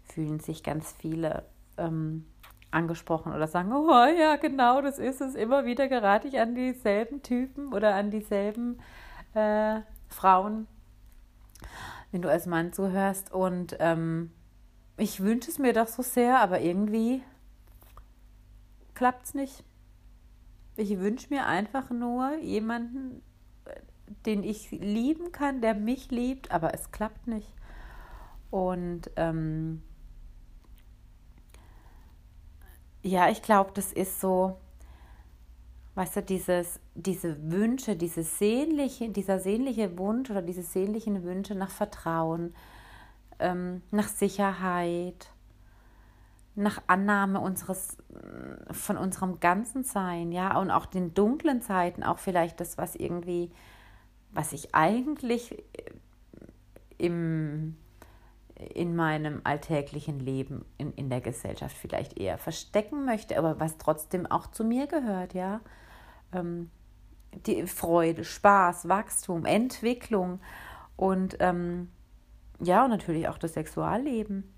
fühlen 0.04 0.40
sich 0.40 0.62
ganz 0.62 0.92
viele 0.92 1.44
ähm, 1.76 2.24
angesprochen 2.70 3.32
oder 3.32 3.46
sagen, 3.46 3.72
oh 3.72 3.90
ja, 4.18 4.36
genau, 4.36 4.80
das 4.80 4.98
ist 4.98 5.20
es. 5.20 5.34
Immer 5.34 5.64
wieder 5.64 5.88
gerate 5.88 6.28
ich 6.28 6.38
an 6.40 6.54
dieselben 6.54 7.22
Typen 7.22 7.72
oder 7.72 7.94
an 7.94 8.10
dieselben 8.10 8.78
äh, 9.34 9.80
Frauen, 10.08 10.66
wenn 12.10 12.22
du 12.22 12.30
als 12.30 12.46
Mann 12.46 12.72
zuhörst. 12.72 13.32
Und 13.32 13.76
ähm, 13.80 14.32
ich 14.96 15.22
wünsche 15.22 15.50
es 15.50 15.58
mir 15.58 15.72
doch 15.72 15.88
so 15.88 16.02
sehr, 16.02 16.40
aber 16.40 16.60
irgendwie 16.60 17.22
klappt 18.96 19.26
es 19.26 19.34
nicht. 19.34 19.62
Ich 20.76 20.98
wünsche 20.98 21.32
mir 21.32 21.46
einfach 21.46 21.90
nur 21.90 22.36
jemanden, 22.38 23.22
den 24.24 24.42
ich 24.42 24.72
lieben 24.72 25.30
kann, 25.30 25.60
der 25.60 25.74
mich 25.74 26.10
liebt, 26.10 26.50
aber 26.50 26.74
es 26.74 26.90
klappt 26.90 27.28
nicht. 27.28 27.52
Und 28.50 29.10
ähm, 29.16 29.82
ja, 33.02 33.30
ich 33.30 33.42
glaube, 33.42 33.70
das 33.74 33.92
ist 33.92 34.20
so, 34.20 34.58
weißt 35.94 36.16
du, 36.16 36.22
dieses, 36.22 36.80
diese 36.94 37.50
Wünsche, 37.50 37.96
diese 37.96 38.22
sehnliche, 38.22 39.10
dieser 39.10 39.38
sehnliche 39.38 39.98
Wunsch 39.98 40.30
oder 40.30 40.42
diese 40.42 40.62
sehnlichen 40.62 41.22
Wünsche 41.22 41.54
nach 41.54 41.70
Vertrauen, 41.70 42.54
ähm, 43.38 43.82
nach 43.90 44.08
Sicherheit, 44.08 45.30
nach 46.56 46.82
Annahme 46.86 47.40
unseres, 47.40 47.98
von 48.70 48.96
unserem 48.96 49.40
ganzen 49.40 49.84
Sein, 49.84 50.32
ja, 50.32 50.58
und 50.58 50.70
auch 50.70 50.86
den 50.86 51.14
dunklen 51.14 51.60
Zeiten, 51.60 52.02
auch 52.02 52.18
vielleicht 52.18 52.60
das, 52.60 52.78
was 52.78 52.96
irgendwie, 52.96 53.50
was 54.32 54.52
ich 54.52 54.74
eigentlich 54.74 55.62
im 56.98 57.76
in 58.56 58.96
meinem 58.96 59.42
alltäglichen 59.44 60.18
Leben 60.18 60.64
in, 60.78 60.92
in 60.94 61.10
der 61.10 61.20
Gesellschaft 61.20 61.76
vielleicht 61.76 62.18
eher 62.18 62.38
verstecken 62.38 63.04
möchte, 63.04 63.36
aber 63.36 63.60
was 63.60 63.76
trotzdem 63.76 64.24
auch 64.24 64.46
zu 64.46 64.64
mir 64.64 64.86
gehört, 64.86 65.34
ja. 65.34 65.60
Ähm, 66.32 66.70
die 67.44 67.66
Freude, 67.66 68.24
Spaß, 68.24 68.88
Wachstum, 68.88 69.44
Entwicklung 69.44 70.40
und 70.96 71.36
ähm, 71.40 71.90
ja, 72.60 72.84
und 72.84 72.90
natürlich 72.90 73.28
auch 73.28 73.36
das 73.36 73.52
Sexualleben, 73.52 74.50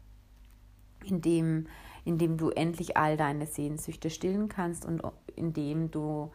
in 1.05 1.21
dem, 1.21 1.67
in 2.09 2.19
dem 2.19 2.39
du 2.39 2.51
endlich 2.51 2.97
all 2.97 3.17
deine 3.17 3.47
Sehnsüchte 3.47 4.09
stillen 4.11 4.49
kannst 4.49 4.87
und 4.87 5.03
in 5.37 5.53
dem 5.53 5.91
du 5.91 6.33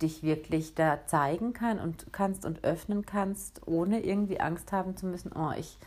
dich 0.00 0.22
wirklich 0.22 0.74
da 0.74 1.06
zeigen 1.06 1.52
kann 1.52 1.78
und 1.78 2.12
kannst 2.12 2.46
und 2.46 2.64
öffnen 2.64 3.04
kannst, 3.04 3.66
ohne 3.66 4.00
irgendwie 4.02 4.40
Angst 4.40 4.72
haben 4.72 4.96
zu 4.96 5.06
müssen, 5.06 5.32
oh, 5.32 5.52
ich 5.56 5.78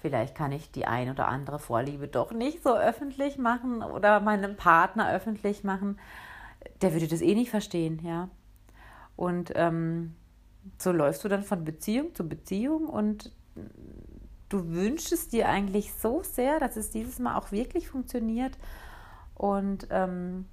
Vielleicht 0.00 0.36
kann 0.36 0.52
ich 0.52 0.70
die 0.70 0.86
ein 0.86 1.10
oder 1.10 1.26
andere 1.26 1.58
Vorliebe 1.58 2.06
doch 2.06 2.30
nicht 2.30 2.62
so 2.62 2.76
öffentlich 2.76 3.36
machen 3.36 3.82
oder 3.82 4.20
meinem 4.20 4.56
Partner 4.56 5.12
öffentlich 5.12 5.64
machen. 5.64 5.98
Der 6.82 6.92
würde 6.92 7.08
das 7.08 7.20
eh 7.20 7.34
nicht 7.34 7.50
verstehen, 7.50 7.98
ja. 8.04 8.28
Und 9.16 9.50
ähm, 9.56 10.14
so 10.78 10.92
läufst 10.92 11.24
du 11.24 11.28
dann 11.28 11.42
von 11.42 11.64
Beziehung 11.64 12.14
zu 12.14 12.28
Beziehung 12.28 12.86
und 12.86 13.32
du 14.48 14.68
wünschst 14.68 15.32
dir 15.32 15.48
eigentlich 15.48 15.92
so 15.92 16.22
sehr, 16.22 16.58
dass 16.60 16.76
es 16.76 16.90
dieses 16.90 17.18
Mal 17.18 17.36
auch 17.36 17.52
wirklich 17.52 17.88
funktioniert. 17.88 18.56
Und 19.34 19.86
ähm, 19.90 20.46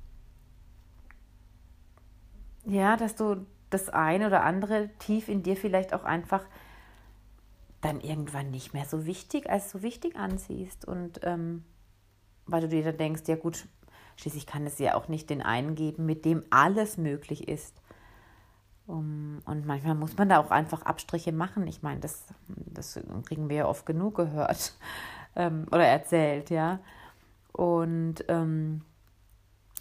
ja, 2.65 2.97
dass 2.97 3.15
du 3.15 3.45
das 3.69 3.89
eine 3.89 4.27
oder 4.27 4.43
andere 4.43 4.89
tief 4.99 5.27
in 5.27 5.43
dir 5.43 5.55
vielleicht 5.55 5.93
auch 5.93 6.03
einfach 6.03 6.45
dann 7.81 8.01
irgendwann 8.01 8.51
nicht 8.51 8.73
mehr 8.73 8.85
so 8.85 9.05
wichtig 9.05 9.49
als 9.49 9.71
so 9.71 9.81
wichtig 9.81 10.15
ansiehst. 10.15 10.85
Und 10.85 11.19
ähm, 11.23 11.63
weil 12.45 12.61
du 12.61 12.67
dir 12.67 12.83
dann 12.83 12.97
denkst, 12.97 13.23
ja 13.27 13.35
gut, 13.35 13.67
schließlich 14.17 14.45
kann 14.45 14.65
es 14.65 14.79
ja 14.79 14.95
auch 14.95 15.07
nicht 15.07 15.29
den 15.29 15.41
einen 15.41 15.75
geben, 15.75 16.05
mit 16.05 16.25
dem 16.25 16.43
alles 16.49 16.97
möglich 16.97 17.47
ist. 17.47 17.81
Um, 18.87 19.41
und 19.45 19.65
manchmal 19.65 19.95
muss 19.95 20.15
man 20.15 20.29
da 20.29 20.39
auch 20.39 20.51
einfach 20.51 20.83
Abstriche 20.83 21.31
machen. 21.31 21.65
Ich 21.65 21.81
meine, 21.81 22.01
das, 22.01 22.25
das 22.47 22.99
kriegen 23.25 23.49
wir 23.49 23.57
ja 23.57 23.67
oft 23.67 23.85
genug 23.85 24.15
gehört 24.15 24.73
ähm, 25.35 25.65
oder 25.71 25.85
erzählt, 25.85 26.51
ja. 26.51 26.79
Und 27.51 28.25
ähm, 28.27 28.81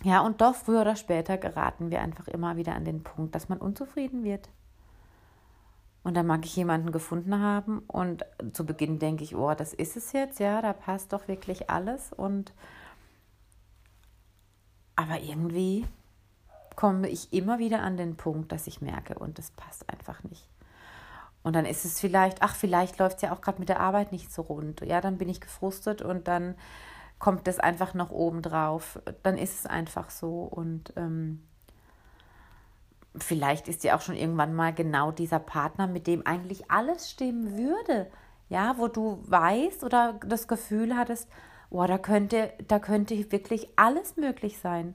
ja, 0.03 0.21
und 0.21 0.41
doch 0.41 0.55
früher 0.55 0.83
oder 0.83 0.97
später 0.97 1.37
geraten 1.37 1.91
wir 1.91 2.01
einfach 2.01 2.29
immer 2.29 2.57
wieder 2.57 2.75
an 2.75 2.85
den 2.85 3.03
Punkt, 3.03 3.35
dass 3.35 3.49
man 3.49 3.59
unzufrieden 3.59 4.25
wird. 4.25 4.49
Und 6.03 6.15
dann 6.15 6.27
mag 6.27 6.45
ich 6.45 6.55
jemanden 6.57 6.93
gefunden 6.93 7.41
haben 7.41 7.79
und 7.87 8.25
zu 8.53 8.67
Beginn 8.67 8.99
denke 8.99 9.25
ich, 9.25 9.35
oh, 9.35 9.55
das 9.55 9.73
ist 9.73 9.97
es 9.97 10.13
jetzt, 10.13 10.39
ja, 10.39 10.61
da 10.61 10.75
passt 10.75 11.15
doch 11.15 11.29
wirklich 11.29 11.71
alles. 11.71 12.13
Und 12.13 12.53
aber 14.97 15.21
irgendwie 15.21 15.87
komme 16.77 17.09
ich 17.09 17.33
immer 17.33 17.59
wieder 17.59 17.83
an 17.83 17.97
den 17.97 18.17
Punkt, 18.17 18.53
dass 18.53 18.67
ich 18.67 18.81
merke, 18.81 19.19
und 19.19 19.39
das 19.39 19.51
passt 19.51 19.89
einfach 19.91 20.23
nicht. 20.25 20.49
Und 21.45 21.55
dann 21.55 21.67
ist 21.67 21.85
es 21.85 22.01
vielleicht, 22.01 22.43
ach, 22.43 22.57
vielleicht 22.57 22.99
läuft 22.99 23.17
es 23.17 23.23
ja 23.23 23.33
auch 23.33 23.43
gerade 23.43 23.61
mit 23.61 23.69
der 23.69 23.81
Arbeit 23.81 24.13
nicht 24.13 24.33
so 24.33 24.43
rund. 24.43 24.81
Ja, 24.81 25.01
dann 25.03 25.19
bin 25.19 25.29
ich 25.29 25.43
gefrustet 25.43 26.01
und 26.01 26.27
dann 26.27 26.55
kommt 27.19 27.47
das 27.47 27.61
einfach 27.61 27.93
noch 27.93 28.11
oben 28.11 28.41
drauf. 28.41 28.99
Dann 29.23 29.37
ist 29.37 29.61
es 29.61 29.67
einfach 29.67 30.09
so. 30.09 30.41
Und 30.43 30.95
ähm, 30.97 31.43
vielleicht 33.15 33.69
ist 33.69 33.85
ja 33.85 33.95
auch 33.95 34.01
schon 34.01 34.17
irgendwann 34.17 34.55
mal 34.55 34.73
genau 34.73 35.13
dieser 35.13 35.39
Partner, 35.39 35.87
mit 35.87 36.07
dem 36.07 36.27
eigentlich 36.27 36.71
alles 36.71 37.11
stimmen 37.11 37.59
würde. 37.59 38.11
Ja, 38.49 38.79
wo 38.79 38.89
du 38.89 39.23
weißt 39.27 39.85
oder 39.85 40.15
das 40.27 40.49
Gefühl 40.49 40.97
hattest, 40.97 41.29
oh, 41.69 41.85
da 41.85 41.99
könnte, 41.99 42.53
da 42.69 42.79
könnte 42.79 43.33
wirklich 43.33 43.69
alles 43.77 44.17
möglich 44.17 44.59
sein. 44.59 44.95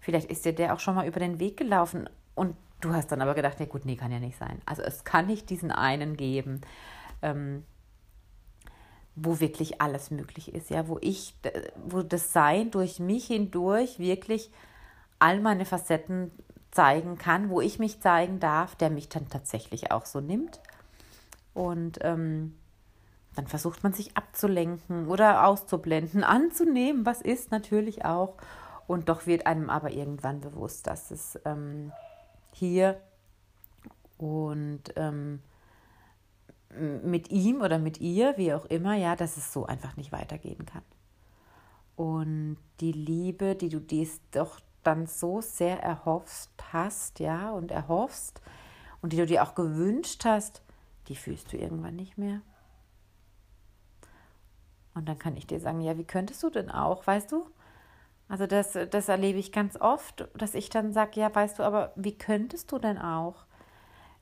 Vielleicht 0.00 0.30
ist 0.30 0.44
dir 0.44 0.54
der 0.54 0.74
auch 0.74 0.80
schon 0.80 0.94
mal 0.94 1.06
über 1.06 1.20
den 1.20 1.38
Weg 1.38 1.56
gelaufen 1.56 2.08
und 2.34 2.56
du 2.80 2.92
hast 2.92 3.10
dann 3.12 3.20
aber 3.20 3.34
gedacht, 3.34 3.60
ja 3.60 3.66
gut, 3.66 3.84
nee, 3.84 3.96
kann 3.96 4.12
ja 4.12 4.20
nicht 4.20 4.38
sein. 4.38 4.60
Also 4.66 4.82
es 4.82 5.04
kann 5.04 5.26
nicht 5.26 5.50
diesen 5.50 5.72
einen 5.72 6.16
geben, 6.16 6.60
ähm, 7.22 7.64
wo 9.16 9.40
wirklich 9.40 9.80
alles 9.80 10.10
möglich 10.10 10.54
ist, 10.54 10.70
ja, 10.70 10.86
wo 10.86 10.98
ich, 11.00 11.34
wo 11.84 12.02
das 12.02 12.32
Sein 12.32 12.70
durch 12.70 13.00
mich 13.00 13.26
hindurch 13.26 13.98
wirklich 13.98 14.50
all 15.18 15.40
meine 15.40 15.64
Facetten 15.64 16.30
zeigen 16.70 17.18
kann, 17.18 17.50
wo 17.50 17.60
ich 17.60 17.78
mich 17.78 18.00
zeigen 18.00 18.38
darf, 18.38 18.76
der 18.76 18.90
mich 18.90 19.08
dann 19.08 19.28
tatsächlich 19.28 19.90
auch 19.90 20.06
so 20.06 20.20
nimmt. 20.20 20.60
Und 21.54 21.98
ähm, 22.02 22.54
dann 23.34 23.48
versucht 23.48 23.82
man 23.82 23.92
sich 23.92 24.16
abzulenken 24.16 25.08
oder 25.08 25.46
auszublenden, 25.46 26.22
anzunehmen, 26.22 27.04
was 27.04 27.20
ist 27.20 27.50
natürlich 27.50 28.04
auch. 28.04 28.34
Und 28.88 29.10
doch 29.10 29.26
wird 29.26 29.46
einem 29.46 29.68
aber 29.68 29.92
irgendwann 29.92 30.40
bewusst, 30.40 30.86
dass 30.86 31.10
es 31.10 31.38
ähm, 31.44 31.92
hier 32.54 32.98
und 34.16 34.82
ähm, 34.96 35.40
mit 37.04 37.30
ihm 37.30 37.60
oder 37.60 37.78
mit 37.78 38.00
ihr, 38.00 38.36
wie 38.38 38.54
auch 38.54 38.64
immer, 38.64 38.94
ja, 38.94 39.14
dass 39.14 39.36
es 39.36 39.52
so 39.52 39.66
einfach 39.66 39.96
nicht 39.96 40.10
weitergehen 40.10 40.64
kann. 40.64 40.82
Und 41.96 42.56
die 42.80 42.92
Liebe, 42.92 43.54
die 43.56 43.68
du 43.68 43.78
dies 43.78 44.22
doch 44.30 44.58
dann 44.84 45.06
so 45.06 45.42
sehr 45.42 45.82
erhoffst 45.82 46.50
hast, 46.72 47.20
ja, 47.20 47.50
und 47.50 47.70
erhoffst 47.70 48.40
und 49.02 49.12
die 49.12 49.18
du 49.18 49.26
dir 49.26 49.42
auch 49.42 49.54
gewünscht 49.54 50.24
hast, 50.24 50.62
die 51.08 51.16
fühlst 51.16 51.52
du 51.52 51.58
irgendwann 51.58 51.96
nicht 51.96 52.16
mehr. 52.16 52.40
Und 54.94 55.06
dann 55.10 55.18
kann 55.18 55.36
ich 55.36 55.46
dir 55.46 55.60
sagen, 55.60 55.82
ja, 55.82 55.98
wie 55.98 56.04
könntest 56.04 56.42
du 56.42 56.48
denn 56.48 56.70
auch, 56.70 57.06
weißt 57.06 57.30
du? 57.32 57.46
Also 58.28 58.46
das, 58.46 58.78
das 58.90 59.08
erlebe 59.08 59.38
ich 59.38 59.52
ganz 59.52 59.76
oft, 59.80 60.28
dass 60.36 60.54
ich 60.54 60.68
dann 60.68 60.92
sage, 60.92 61.20
ja, 61.20 61.34
weißt 61.34 61.58
du, 61.58 61.62
aber 61.62 61.92
wie 61.96 62.16
könntest 62.16 62.70
du 62.70 62.78
denn 62.78 62.98
auch? 62.98 63.46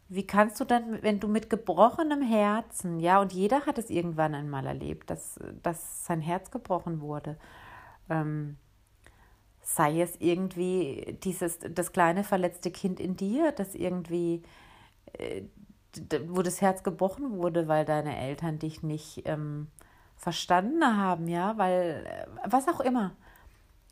Wie 0.09 0.27
kannst 0.27 0.61
du 0.61 0.65
dann, 0.65 1.03
wenn 1.03 1.19
du 1.19 1.27
mit 1.27 1.51
gebrochenem 1.51 2.23
Herzen, 2.23 3.01
ja, 3.01 3.21
und 3.21 3.33
jeder 3.33 3.67
hat 3.67 3.79
es 3.79 3.91
irgendwann 3.91 4.37
einmal 4.37 4.65
erlebt, 4.67 5.11
dass, 5.11 5.41
dass 5.63 6.07
sein 6.07 6.21
Herz 6.21 6.53
gebrochen 6.53 7.01
wurde, 7.01 7.37
ähm, 8.09 8.57
sei 9.63 10.01
es 10.01 10.17
irgendwie 10.21 11.19
dieses, 11.25 11.59
das 11.59 11.91
kleine 11.93 12.23
verletzte 12.23 12.71
Kind 12.71 13.01
in 13.01 13.17
dir, 13.17 13.51
das 13.51 13.75
irgendwie, 13.75 14.45
äh, 15.15 15.43
wo 16.29 16.43
das 16.43 16.61
Herz 16.61 16.85
gebrochen 16.85 17.33
wurde, 17.39 17.67
weil 17.67 17.85
deine 17.85 18.17
Eltern 18.17 18.61
dich 18.61 18.85
nicht 18.85 19.23
ähm, 19.27 19.67
verstanden 20.17 20.97
haben, 20.97 21.27
ja, 21.27 21.59
weil 21.59 22.07
äh, 22.07 22.27
was 22.49 22.69
auch 22.69 22.81
immer. 22.81 23.17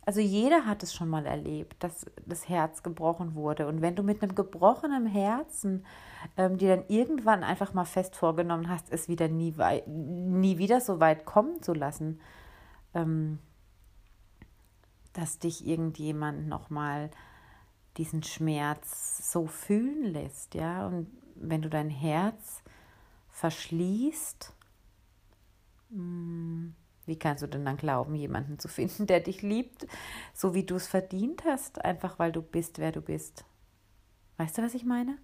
Also 0.06 0.20
jeder 0.20 0.66
hat 0.66 0.82
es 0.82 0.92
schon 0.94 1.08
mal 1.08 1.24
erlebt, 1.24 1.82
dass 1.82 2.04
das 2.26 2.48
Herz 2.48 2.82
gebrochen 2.82 3.34
wurde. 3.34 3.66
Und 3.66 3.80
wenn 3.80 3.96
du 3.96 4.02
mit 4.02 4.22
einem 4.22 4.34
gebrochenen 4.34 5.06
Herzen 5.06 5.86
ähm, 6.36 6.58
dir 6.58 6.76
dann 6.76 6.84
irgendwann 6.88 7.42
einfach 7.42 7.72
mal 7.72 7.86
fest 7.86 8.14
vorgenommen 8.14 8.68
hast, 8.68 8.92
es 8.92 9.08
wieder 9.08 9.28
nie, 9.28 9.56
wei 9.56 9.82
nie 9.86 10.58
wieder 10.58 10.80
so 10.80 11.00
weit 11.00 11.24
kommen 11.24 11.62
zu 11.62 11.72
lassen, 11.72 12.20
ähm, 12.92 13.38
dass 15.14 15.38
dich 15.38 15.66
irgendjemand 15.66 16.48
nochmal 16.48 17.10
diesen 17.96 18.22
Schmerz 18.22 19.32
so 19.32 19.46
fühlen 19.46 20.04
lässt, 20.12 20.54
ja. 20.54 20.86
Und 20.86 21.06
wenn 21.36 21.62
du 21.62 21.70
dein 21.70 21.88
Herz 21.88 22.62
verschließt, 23.30 24.52
hm, 25.90 26.74
wie 27.06 27.18
kannst 27.18 27.42
du 27.42 27.46
denn 27.46 27.64
dann 27.64 27.76
glauben, 27.76 28.14
jemanden 28.14 28.58
zu 28.58 28.68
finden, 28.68 29.06
der 29.06 29.20
dich 29.20 29.42
liebt, 29.42 29.86
so 30.32 30.54
wie 30.54 30.64
du 30.64 30.76
es 30.76 30.86
verdient 30.86 31.44
hast, 31.44 31.84
einfach 31.84 32.18
weil 32.18 32.32
du 32.32 32.42
bist, 32.42 32.78
wer 32.78 32.92
du 32.92 33.00
bist? 33.00 33.44
Weißt 34.36 34.58
du, 34.58 34.62
was 34.62 34.74
ich 34.74 34.84
meine? 34.84 35.18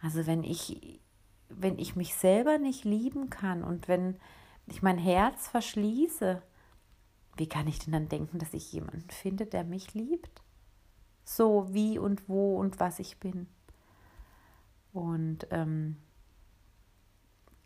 Also 0.00 0.26
wenn 0.26 0.44
ich, 0.44 1.00
wenn 1.48 1.78
ich 1.78 1.96
mich 1.96 2.14
selber 2.14 2.58
nicht 2.58 2.84
lieben 2.84 3.30
kann 3.30 3.64
und 3.64 3.88
wenn 3.88 4.16
ich 4.66 4.82
mein 4.82 4.98
Herz 4.98 5.48
verschließe, 5.48 6.42
wie 7.36 7.48
kann 7.48 7.66
ich 7.66 7.78
denn 7.78 7.92
dann 7.92 8.08
denken, 8.08 8.38
dass 8.38 8.54
ich 8.54 8.72
jemanden 8.72 9.10
finde, 9.10 9.46
der 9.46 9.64
mich 9.64 9.94
liebt? 9.94 10.42
So 11.24 11.72
wie 11.72 11.98
und 11.98 12.28
wo 12.28 12.56
und 12.58 12.78
was 12.78 12.98
ich 12.98 13.18
bin. 13.18 13.48
Und 14.92 15.46
ähm, 15.50 15.96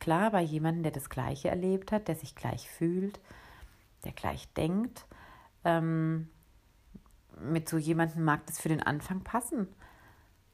klar, 0.01 0.31
bei 0.31 0.41
jemandem, 0.41 0.83
der 0.83 0.93
das 0.93 1.11
Gleiche 1.11 1.49
erlebt 1.49 1.93
hat, 1.93 2.09
der 2.09 2.17
sich 2.17 2.35
gleich 2.35 2.69
fühlt, 2.69 3.21
der 4.05 4.13
gleich 4.13 4.53
denkt, 4.55 5.07
ähm, 5.65 6.29
mit 7.39 7.69
so 7.69 7.79
jemandem 7.79 8.25
mag 8.25 8.47
das 8.47 8.61
für 8.61 8.69
den 8.69 8.83
Anfang 8.83 9.23
passen. 9.23 9.69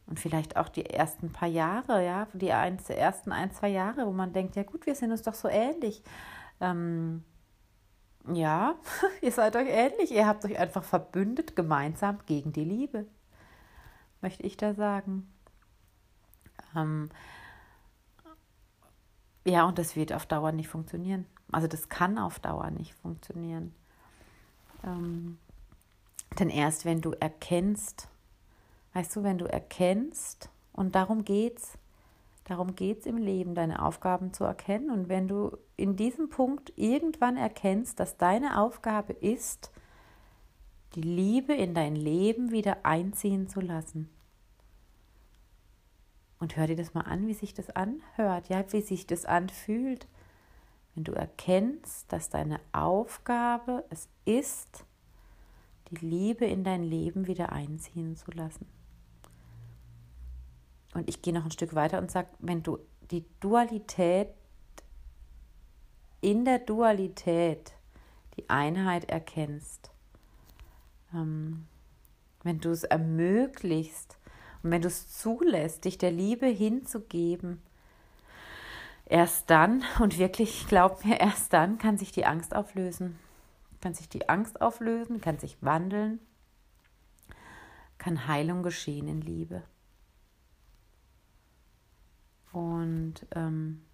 Und 0.06 0.20
vielleicht 0.20 0.56
auch 0.56 0.68
die 0.68 0.86
ersten 0.86 1.32
paar 1.32 1.48
Jahre, 1.48 2.04
ja, 2.04 2.28
die 2.32 2.52
ein, 2.52 2.78
ersten 2.88 3.32
ein, 3.32 3.50
zwei 3.52 3.68
Jahre, 3.68 4.06
wo 4.06 4.12
man 4.12 4.32
denkt, 4.32 4.54
ja 4.54 4.62
gut, 4.62 4.86
wir 4.86 4.94
sind 4.94 5.10
uns 5.10 5.22
doch 5.22 5.34
so 5.34 5.48
ähnlich. 5.48 6.02
Ähm, 6.60 7.24
ja, 8.32 8.76
ihr 9.20 9.32
seid 9.32 9.56
euch 9.56 9.68
ähnlich. 9.68 10.12
Ihr 10.12 10.26
habt 10.26 10.44
euch 10.44 10.58
einfach 10.58 10.84
verbündet 10.84 11.56
gemeinsam 11.56 12.18
gegen 12.26 12.52
die 12.52 12.64
Liebe, 12.64 13.06
möchte 14.20 14.44
ich 14.44 14.56
da 14.56 14.74
sagen. 14.74 15.28
Ähm, 16.76 17.10
ja, 19.46 19.64
und 19.64 19.78
das 19.78 19.96
wird 19.96 20.12
auf 20.12 20.26
Dauer 20.26 20.52
nicht 20.52 20.68
funktionieren. 20.68 21.26
Also 21.52 21.68
das 21.68 21.88
kann 21.88 22.18
auf 22.18 22.38
Dauer 22.38 22.70
nicht 22.70 22.94
funktionieren. 22.94 23.74
Ähm, 24.84 25.38
denn 26.38 26.50
erst 26.50 26.84
wenn 26.84 27.00
du 27.00 27.12
erkennst, 27.12 28.08
weißt 28.92 29.16
du, 29.16 29.22
wenn 29.22 29.38
du 29.38 29.46
erkennst, 29.46 30.50
und 30.72 30.94
darum 30.94 31.24
geht's, 31.24 31.78
Darum 32.46 32.76
geht 32.76 33.00
es 33.00 33.06
im 33.06 33.16
Leben, 33.16 33.56
deine 33.56 33.84
Aufgaben 33.84 34.32
zu 34.32 34.44
erkennen. 34.44 34.90
Und 34.90 35.08
wenn 35.08 35.26
du 35.26 35.56
in 35.76 35.96
diesem 35.96 36.28
Punkt 36.28 36.72
irgendwann 36.76 37.36
erkennst, 37.36 37.98
dass 37.98 38.18
deine 38.18 38.60
Aufgabe 38.60 39.14
ist, 39.14 39.72
die 40.94 41.02
Liebe 41.02 41.54
in 41.54 41.74
dein 41.74 41.96
Leben 41.96 42.52
wieder 42.52 42.86
einziehen 42.86 43.48
zu 43.48 43.60
lassen. 43.60 44.08
Und 46.38 46.56
hör 46.56 46.66
dir 46.66 46.76
das 46.76 46.94
mal 46.94 47.02
an, 47.02 47.26
wie 47.26 47.34
sich 47.34 47.54
das 47.54 47.70
anhört, 47.70 48.48
ja, 48.48 48.64
wie 48.72 48.82
sich 48.82 49.06
das 49.06 49.24
anfühlt. 49.24 50.06
Wenn 50.94 51.04
du 51.04 51.12
erkennst, 51.12 52.12
dass 52.12 52.28
deine 52.28 52.60
Aufgabe 52.72 53.84
es 53.90 54.08
ist, 54.24 54.84
die 55.90 56.04
Liebe 56.04 56.46
in 56.46 56.64
dein 56.64 56.82
Leben 56.82 57.26
wieder 57.26 57.52
einziehen 57.52 58.16
zu 58.16 58.30
lassen. 58.32 58.66
Und 60.94 61.08
ich 61.08 61.22
gehe 61.22 61.34
noch 61.34 61.44
ein 61.44 61.50
Stück 61.50 61.74
weiter 61.74 61.98
und 61.98 62.10
sage, 62.10 62.28
wenn 62.38 62.62
du 62.62 62.78
die 63.10 63.24
Dualität, 63.40 64.28
in 66.20 66.44
der 66.44 66.58
Dualität 66.58 67.74
die 68.36 68.48
Einheit 68.48 69.08
erkennst, 69.08 69.90
ähm, 71.14 71.66
wenn 72.42 72.58
du 72.58 72.70
es 72.70 72.84
ermöglicht 72.84 74.15
und 74.66 74.72
wenn 74.72 74.82
du 74.82 74.88
es 74.88 75.16
zulässt, 75.16 75.84
dich 75.84 75.96
der 75.96 76.10
Liebe 76.10 76.46
hinzugeben, 76.46 77.62
erst 79.04 79.48
dann, 79.48 79.84
und 80.00 80.18
wirklich, 80.18 80.66
glaub 80.66 81.04
mir, 81.04 81.20
erst 81.20 81.52
dann 81.52 81.78
kann 81.78 81.98
sich 81.98 82.10
die 82.10 82.26
Angst 82.26 82.52
auflösen. 82.52 83.16
Kann 83.80 83.94
sich 83.94 84.08
die 84.08 84.28
Angst 84.28 84.60
auflösen, 84.60 85.20
kann 85.20 85.38
sich 85.38 85.56
wandeln, 85.60 86.18
kann 87.98 88.26
Heilung 88.26 88.64
geschehen 88.64 89.06
in 89.06 89.20
Liebe. 89.20 89.62
Und 92.50 93.24
ähm, 93.36 93.84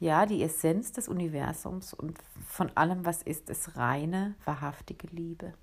ja, 0.00 0.26
die 0.26 0.42
Essenz 0.42 0.90
des 0.90 1.06
Universums 1.06 1.94
und 1.94 2.18
von 2.48 2.76
allem, 2.76 3.04
was 3.04 3.22
ist, 3.22 3.48
ist 3.48 3.76
reine, 3.76 4.34
wahrhaftige 4.44 5.06
Liebe. 5.06 5.54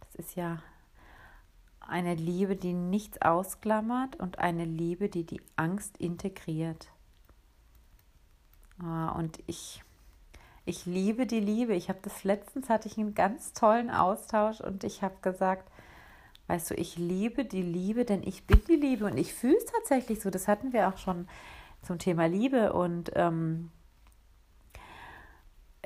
Das 0.00 0.14
ist 0.16 0.36
ja 0.36 0.62
eine 1.88 2.14
Liebe, 2.14 2.56
die 2.56 2.72
nichts 2.72 3.20
ausklammert 3.22 4.16
und 4.16 4.38
eine 4.38 4.64
Liebe, 4.64 5.08
die 5.08 5.24
die 5.24 5.40
Angst 5.56 5.98
integriert. 5.98 6.88
Ah, 8.82 9.10
und 9.10 9.38
ich, 9.46 9.82
ich 10.64 10.86
liebe 10.86 11.26
die 11.26 11.40
Liebe. 11.40 11.74
Ich 11.74 11.88
habe 11.88 12.00
das 12.02 12.24
letztens 12.24 12.68
hatte 12.68 12.88
ich 12.88 12.98
einen 12.98 13.14
ganz 13.14 13.52
tollen 13.52 13.90
Austausch 13.90 14.60
und 14.60 14.84
ich 14.84 15.02
habe 15.02 15.16
gesagt, 15.22 15.70
Weißt 16.46 16.70
du, 16.70 16.74
ich 16.74 16.96
liebe 16.96 17.44
die 17.44 17.62
Liebe, 17.62 18.04
denn 18.04 18.22
ich 18.22 18.46
bin 18.46 18.60
die 18.68 18.76
Liebe 18.76 19.06
und 19.06 19.16
ich 19.16 19.32
fühle 19.32 19.56
es 19.56 19.64
tatsächlich 19.64 20.20
so. 20.20 20.30
Das 20.30 20.46
hatten 20.46 20.72
wir 20.72 20.88
auch 20.88 20.98
schon 20.98 21.26
zum 21.82 21.98
Thema 21.98 22.26
Liebe 22.26 22.72
und 22.72 23.10
ähm, 23.14 23.70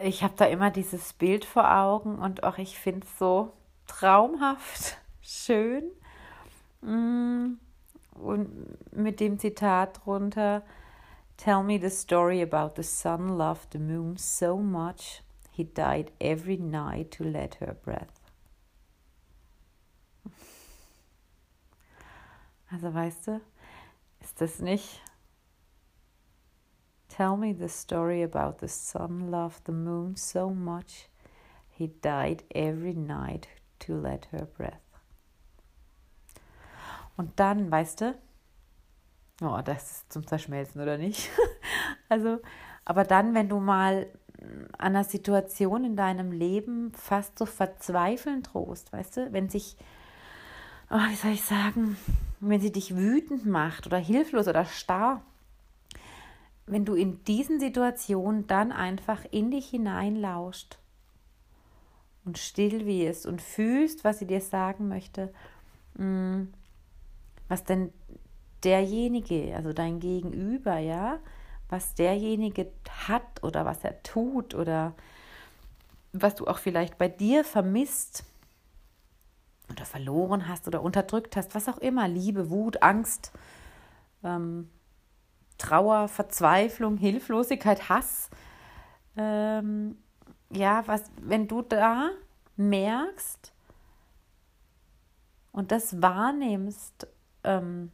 ich 0.03 0.23
habe 0.23 0.35
da 0.37 0.47
immer 0.47 0.71
dieses 0.71 1.13
Bild 1.13 1.45
vor 1.45 1.73
Augen 1.73 2.19
und 2.19 2.43
auch 2.43 2.59
ich 2.59 2.79
finde 2.79 3.07
es 3.07 3.19
so 3.19 3.53
traumhaft 3.87 4.99
schön. 5.29 5.91
Mm, 6.81 7.59
und 8.15 8.97
mit 8.97 9.21
dem 9.21 9.39
Zitat 9.39 10.05
drunter, 10.05 10.63
Tell 11.37 11.63
me 11.63 11.79
the 11.79 11.91
story 11.91 12.43
about 12.43 12.75
the 12.75 12.83
sun 12.83 13.39
loved 13.39 13.71
the 13.71 13.79
moon 13.79 14.17
so 14.17 14.57
much 14.57 15.23
he 15.53 15.63
died 15.63 16.11
every 16.21 16.57
night 16.57 17.13
to 17.13 17.23
let 17.23 17.57
her 17.61 17.75
breath. 17.75 18.21
Also 22.73 22.93
weißt 22.93 23.29
du, 23.29 23.41
ist 24.21 24.41
das 24.41 24.59
nicht 24.59 25.01
Tell 27.09 27.37
me 27.37 27.53
the 27.53 27.69
story 27.69 28.23
about 28.23 28.59
the 28.61 28.69
sun 28.69 29.31
loved 29.31 29.65
the 29.67 29.73
moon 29.73 30.17
so 30.17 30.51
much 30.51 31.09
he 31.71 31.89
died 32.03 32.45
every 32.55 32.95
night 32.95 33.49
to 33.79 33.95
let 33.95 34.27
her 34.33 34.47
breath. 34.47 34.88
Und 37.19 37.41
dann, 37.41 37.71
weißt 37.71 38.01
du, 38.01 38.15
oh, 39.43 39.59
das 39.65 39.91
ist 39.91 40.13
zum 40.13 40.27
Zerschmelzen 40.27 40.81
oder 40.81 40.97
nicht? 40.97 41.29
also, 42.09 42.39
aber 42.85 43.03
dann, 43.05 43.35
wenn 43.35 43.49
du 43.49 43.59
mal 43.59 44.07
an 44.41 44.95
einer 44.95 45.03
Situation 45.03 45.85
in 45.85 45.97
deinem 45.97 46.31
Leben 46.31 46.93
fast 46.95 47.37
so 47.37 47.45
verzweifeln 47.45 48.45
drohst, 48.45 48.93
weißt 48.93 49.17
du, 49.17 49.33
wenn 49.33 49.49
sich, 49.49 49.77
oh, 50.91 51.01
wie 51.11 51.17
soll 51.17 51.33
ich 51.33 51.43
sagen, 51.43 51.97
wenn 52.39 52.61
sie 52.61 52.71
dich 52.71 52.97
wütend 52.97 53.47
macht 53.47 53.89
oder 53.89 53.99
hilflos 53.99 54.47
oder 54.47 54.65
starr, 54.65 55.21
wenn 56.67 56.85
du 56.85 56.95
in 56.95 57.25
diesen 57.25 57.59
Situationen 57.59 58.47
dann 58.47 58.71
einfach 58.71 59.25
in 59.33 59.51
dich 59.51 59.71
hineinlauscht 59.71 60.79
und 62.25 62.39
still 62.39 62.87
wirst 62.87 63.27
und 63.27 63.43
fühlst, 63.43 64.05
was 64.05 64.21
sie 64.21 64.27
dir 64.27 64.41
sagen 64.41 64.87
möchte, 64.87 65.33
mm, 65.95 66.43
was 67.49 67.65
denn 67.65 67.93
derjenige, 68.65 69.55
also 69.57 69.73
dein 69.73 70.01
Gegenüber, 70.01 70.79
ja, 70.79 71.19
was 71.69 71.95
derjenige 71.95 72.71
hat 73.07 73.43
oder 73.43 73.65
was 73.65 73.85
er 73.85 74.03
tut 74.03 74.55
oder 74.55 74.95
was 76.13 76.35
du 76.35 76.47
auch 76.47 76.59
vielleicht 76.59 76.99
bei 76.99 77.09
dir 77.09 77.45
vermisst, 77.45 78.25
oder 79.71 79.85
verloren 79.85 80.49
hast 80.49 80.67
oder 80.67 80.83
unterdrückt 80.83 81.37
hast, 81.37 81.55
was 81.55 81.69
auch 81.69 81.79
immer, 81.79 82.09
Liebe, 82.09 82.51
Wut, 82.51 82.83
Angst, 82.83 83.33
ähm, 84.23 84.71
Trauer, 85.59 86.09
Verzweiflung, 86.09 86.97
Hilflosigkeit, 86.97 87.89
Hass, 87.89 88.31
ähm, 89.17 89.99
ja, 90.51 90.87
was, 90.87 91.03
wenn 91.21 91.49
du 91.49 91.63
da 91.63 92.11
merkst 92.57 93.53
und 95.53 95.73
das 95.73 96.01
wahrnimmst, 96.01 97.07
ähm, 97.45 97.91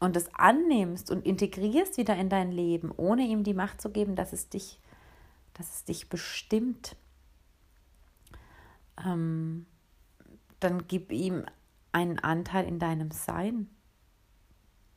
und 0.00 0.16
es 0.16 0.32
annimmst 0.34 1.10
und 1.10 1.24
integrierst 1.24 1.96
wieder 1.96 2.16
in 2.16 2.28
dein 2.28 2.52
Leben, 2.52 2.92
ohne 2.96 3.22
ihm 3.22 3.44
die 3.44 3.54
Macht 3.54 3.80
zu 3.80 3.90
geben, 3.90 4.14
dass 4.14 4.32
es 4.32 4.48
dich, 4.48 4.80
dass 5.54 5.74
es 5.74 5.84
dich 5.84 6.08
bestimmt, 6.08 6.96
ähm, 9.04 9.66
dann 10.60 10.86
gib 10.86 11.12
ihm 11.12 11.44
einen 11.92 12.18
Anteil 12.18 12.66
in 12.66 12.78
deinem 12.78 13.10
Sein. 13.10 13.70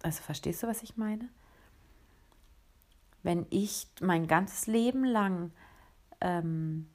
Also 0.04 0.22
verstehst 0.22 0.64
du, 0.64 0.68
was 0.68 0.84
ich 0.84 0.98
meine? 0.98 1.30
Wenn 3.24 3.46
ich 3.50 3.88
mein 4.02 4.28
ganzes 4.28 4.68
Leben 4.68 5.04
lang 5.04 5.52
ähm, 6.22 6.90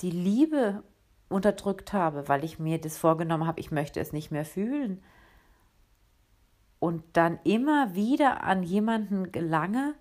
die 0.00 0.10
Liebe 0.10 0.82
unterdrückt 1.28 1.92
habe, 1.92 2.28
weil 2.28 2.44
ich 2.44 2.58
mir 2.58 2.80
das 2.80 2.98
vorgenommen 2.98 3.46
habe, 3.46 3.60
ich 3.60 3.70
möchte 3.70 4.00
es 4.00 4.12
nicht 4.12 4.30
mehr 4.30 4.44
fühlen, 4.44 5.02
und 6.80 7.02
dann 7.14 7.38
immer 7.44 7.94
wieder 7.94 8.44
an 8.44 8.62
jemanden 8.62 9.32
gelange, 9.32 9.94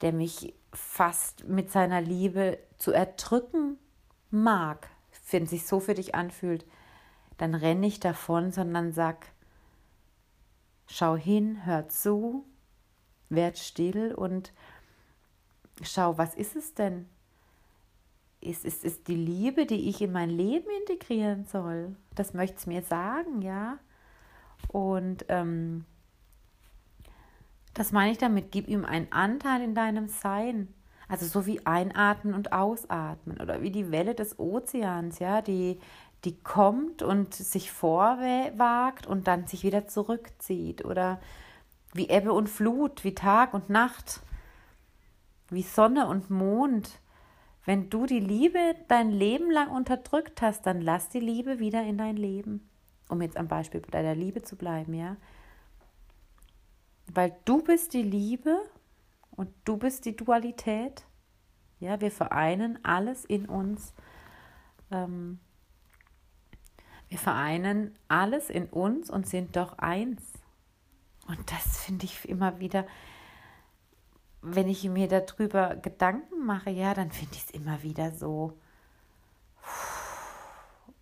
der 0.00 0.12
mich 0.12 0.54
fast 0.72 1.44
mit 1.46 1.70
seiner 1.70 2.00
Liebe 2.00 2.58
zu 2.78 2.92
erdrücken 2.92 3.78
mag, 4.30 4.88
wenn 5.30 5.46
sich 5.46 5.66
so 5.66 5.80
für 5.80 5.94
dich 5.94 6.14
anfühlt, 6.14 6.66
dann 7.38 7.54
renne 7.54 7.86
ich 7.86 8.00
davon, 8.00 8.50
sondern 8.50 8.92
sag, 8.92 9.26
schau 10.86 11.16
hin, 11.16 11.64
hör 11.64 11.88
zu, 11.88 12.44
werd 13.28 13.58
still 13.58 14.14
und 14.14 14.52
schau, 15.82 16.18
was 16.18 16.34
ist 16.34 16.56
es 16.56 16.74
denn? 16.74 17.08
Ist, 18.46 18.64
ist, 18.64 18.84
ist 18.84 19.08
die 19.08 19.16
Liebe, 19.16 19.66
die 19.66 19.88
ich 19.88 20.00
in 20.00 20.12
mein 20.12 20.30
Leben 20.30 20.68
integrieren 20.80 21.44
soll? 21.44 21.96
Das 22.14 22.34
möchte 22.34 22.56
es 22.56 22.66
mir 22.66 22.82
sagen, 22.82 23.42
ja? 23.42 23.78
Und 24.68 25.24
ähm, 25.28 25.84
das 27.74 27.92
meine 27.92 28.12
ich 28.12 28.18
damit, 28.18 28.52
gib 28.52 28.68
ihm 28.68 28.84
einen 28.84 29.12
Anteil 29.12 29.62
in 29.62 29.74
deinem 29.74 30.08
Sein. 30.08 30.72
Also 31.08 31.26
so 31.26 31.46
wie 31.46 31.64
einatmen 31.66 32.34
und 32.34 32.52
ausatmen 32.52 33.40
oder 33.40 33.62
wie 33.62 33.70
die 33.70 33.92
Welle 33.92 34.14
des 34.14 34.38
Ozeans, 34.38 35.18
ja, 35.18 35.40
die, 35.40 35.78
die 36.24 36.36
kommt 36.40 37.02
und 37.02 37.34
sich 37.34 37.70
vorwagt 37.70 39.06
und 39.06 39.28
dann 39.28 39.46
sich 39.46 39.62
wieder 39.62 39.86
zurückzieht. 39.86 40.84
Oder 40.84 41.20
wie 41.92 42.08
Ebbe 42.08 42.32
und 42.32 42.48
Flut, 42.48 43.04
wie 43.04 43.14
Tag 43.14 43.54
und 43.54 43.70
Nacht, 43.70 44.20
wie 45.50 45.62
Sonne 45.62 46.08
und 46.08 46.30
Mond. 46.30 46.98
Wenn 47.66 47.90
du 47.90 48.06
die 48.06 48.20
Liebe 48.20 48.76
dein 48.88 49.10
Leben 49.10 49.50
lang 49.50 49.68
unterdrückt 49.68 50.40
hast, 50.40 50.64
dann 50.64 50.80
lass 50.80 51.10
die 51.10 51.20
Liebe 51.20 51.58
wieder 51.58 51.82
in 51.82 51.98
dein 51.98 52.16
Leben 52.16 52.66
um 53.08 53.22
jetzt 53.22 53.36
am 53.36 53.48
Beispiel 53.48 53.80
bei 53.80 54.02
der 54.02 54.14
Liebe 54.14 54.42
zu 54.42 54.56
bleiben, 54.56 54.94
ja. 54.94 55.16
Weil 57.12 57.36
du 57.44 57.62
bist 57.62 57.94
die 57.94 58.02
Liebe 58.02 58.58
und 59.30 59.48
du 59.64 59.76
bist 59.76 60.04
die 60.04 60.16
Dualität. 60.16 61.04
Ja, 61.78 62.00
wir 62.00 62.10
vereinen 62.10 62.84
alles 62.84 63.24
in 63.24 63.46
uns. 63.46 63.94
Ähm, 64.90 65.38
wir 67.08 67.18
vereinen 67.18 67.96
alles 68.08 68.50
in 68.50 68.66
uns 68.66 69.08
und 69.08 69.28
sind 69.28 69.54
doch 69.54 69.78
eins. 69.78 70.20
Und 71.28 71.50
das 71.52 71.84
finde 71.84 72.06
ich 72.06 72.28
immer 72.28 72.58
wieder, 72.58 72.86
wenn 74.48 74.68
ich 74.68 74.84
mir 74.84 75.08
darüber 75.08 75.74
Gedanken 75.74 76.46
mache, 76.46 76.70
ja, 76.70 76.94
dann 76.94 77.10
finde 77.10 77.34
ich 77.34 77.44
es 77.44 77.50
immer 77.50 77.82
wieder 77.82 78.12
so 78.12 78.56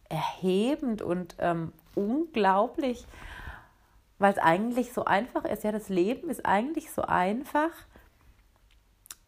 erhebend 0.09 1.03
und 1.03 1.37
ähm, 1.39 1.73
unglaublich, 1.95 3.07
weil 4.19 4.33
es 4.33 4.39
eigentlich 4.39 4.93
so 4.95 5.05
einfach 5.05 5.45
ist. 5.45 5.63
Ja, 5.63 5.73
das 5.73 5.91
Leben 5.91 6.31
ist 6.31 6.47
eigentlich 6.47 6.91
so 6.91 7.03
einfach, 7.03 7.71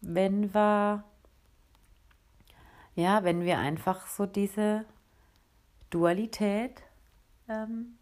wenn 0.01 0.53
wir, 0.53 1.03
ja, 2.95 3.23
wenn 3.23 3.41
wir 3.41 3.59
einfach 3.59 4.07
so 4.07 4.25
diese 4.25 4.85
Dualität, 5.91 6.81
ähm, 7.47 7.99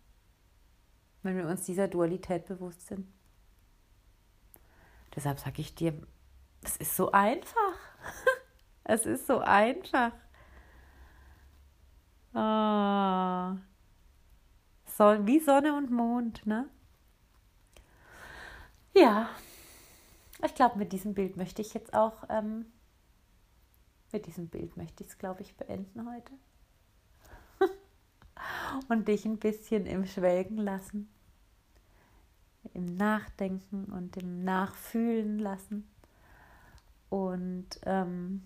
wenn 1.23 1.35
wir 1.35 1.47
uns 1.47 1.65
dieser 1.65 1.89
Dualität 1.89 2.45
bewusst 2.45 2.87
sind. 2.87 3.14
Deshalb 5.15 5.39
sage 5.39 5.61
ich 5.61 5.75
dir, 5.75 5.93
es 6.61 6.77
ist 6.77 6.95
so 6.95 7.11
einfach. 7.11 7.77
es 8.83 9.05
ist 9.05 9.27
so 9.27 9.39
einfach. 9.39 10.11
Oh. 12.33 13.57
Son 14.85 15.25
wie 15.27 15.39
Sonne 15.39 15.75
und 15.75 15.91
Mond, 15.91 16.45
ne? 16.45 16.69
Ja, 18.93 19.29
ich 20.43 20.55
glaube, 20.55 20.77
mit 20.77 20.93
diesem 20.93 21.13
Bild 21.13 21.37
möchte 21.37 21.61
ich 21.61 21.73
jetzt 21.73 21.93
auch, 21.93 22.23
ähm, 22.29 22.65
mit 24.11 24.25
diesem 24.25 24.47
Bild 24.47 24.77
möchte 24.77 25.03
ich 25.03 25.09
es, 25.09 25.17
glaube 25.17 25.41
ich, 25.41 25.55
beenden 25.57 26.09
heute. 26.09 26.31
und 28.89 29.07
dich 29.07 29.25
ein 29.25 29.37
bisschen 29.37 29.85
im 29.85 30.05
Schwelgen 30.05 30.57
lassen, 30.57 31.09
im 32.73 32.85
Nachdenken 32.97 33.85
und 33.85 34.17
im 34.17 34.43
Nachfühlen 34.43 35.39
lassen. 35.39 35.87
Und 37.09 37.67
ähm, 37.83 38.43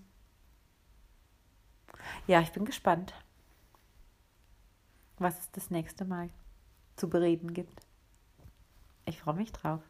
ja, 2.26 2.40
ich 2.40 2.52
bin 2.52 2.64
gespannt 2.64 3.14
was 5.20 5.38
es 5.38 5.50
das 5.52 5.70
nächste 5.70 6.04
Mal 6.04 6.30
zu 6.96 7.08
bereden 7.08 7.52
gibt. 7.52 7.86
Ich 9.04 9.20
freue 9.20 9.34
mich 9.34 9.52
drauf. 9.52 9.82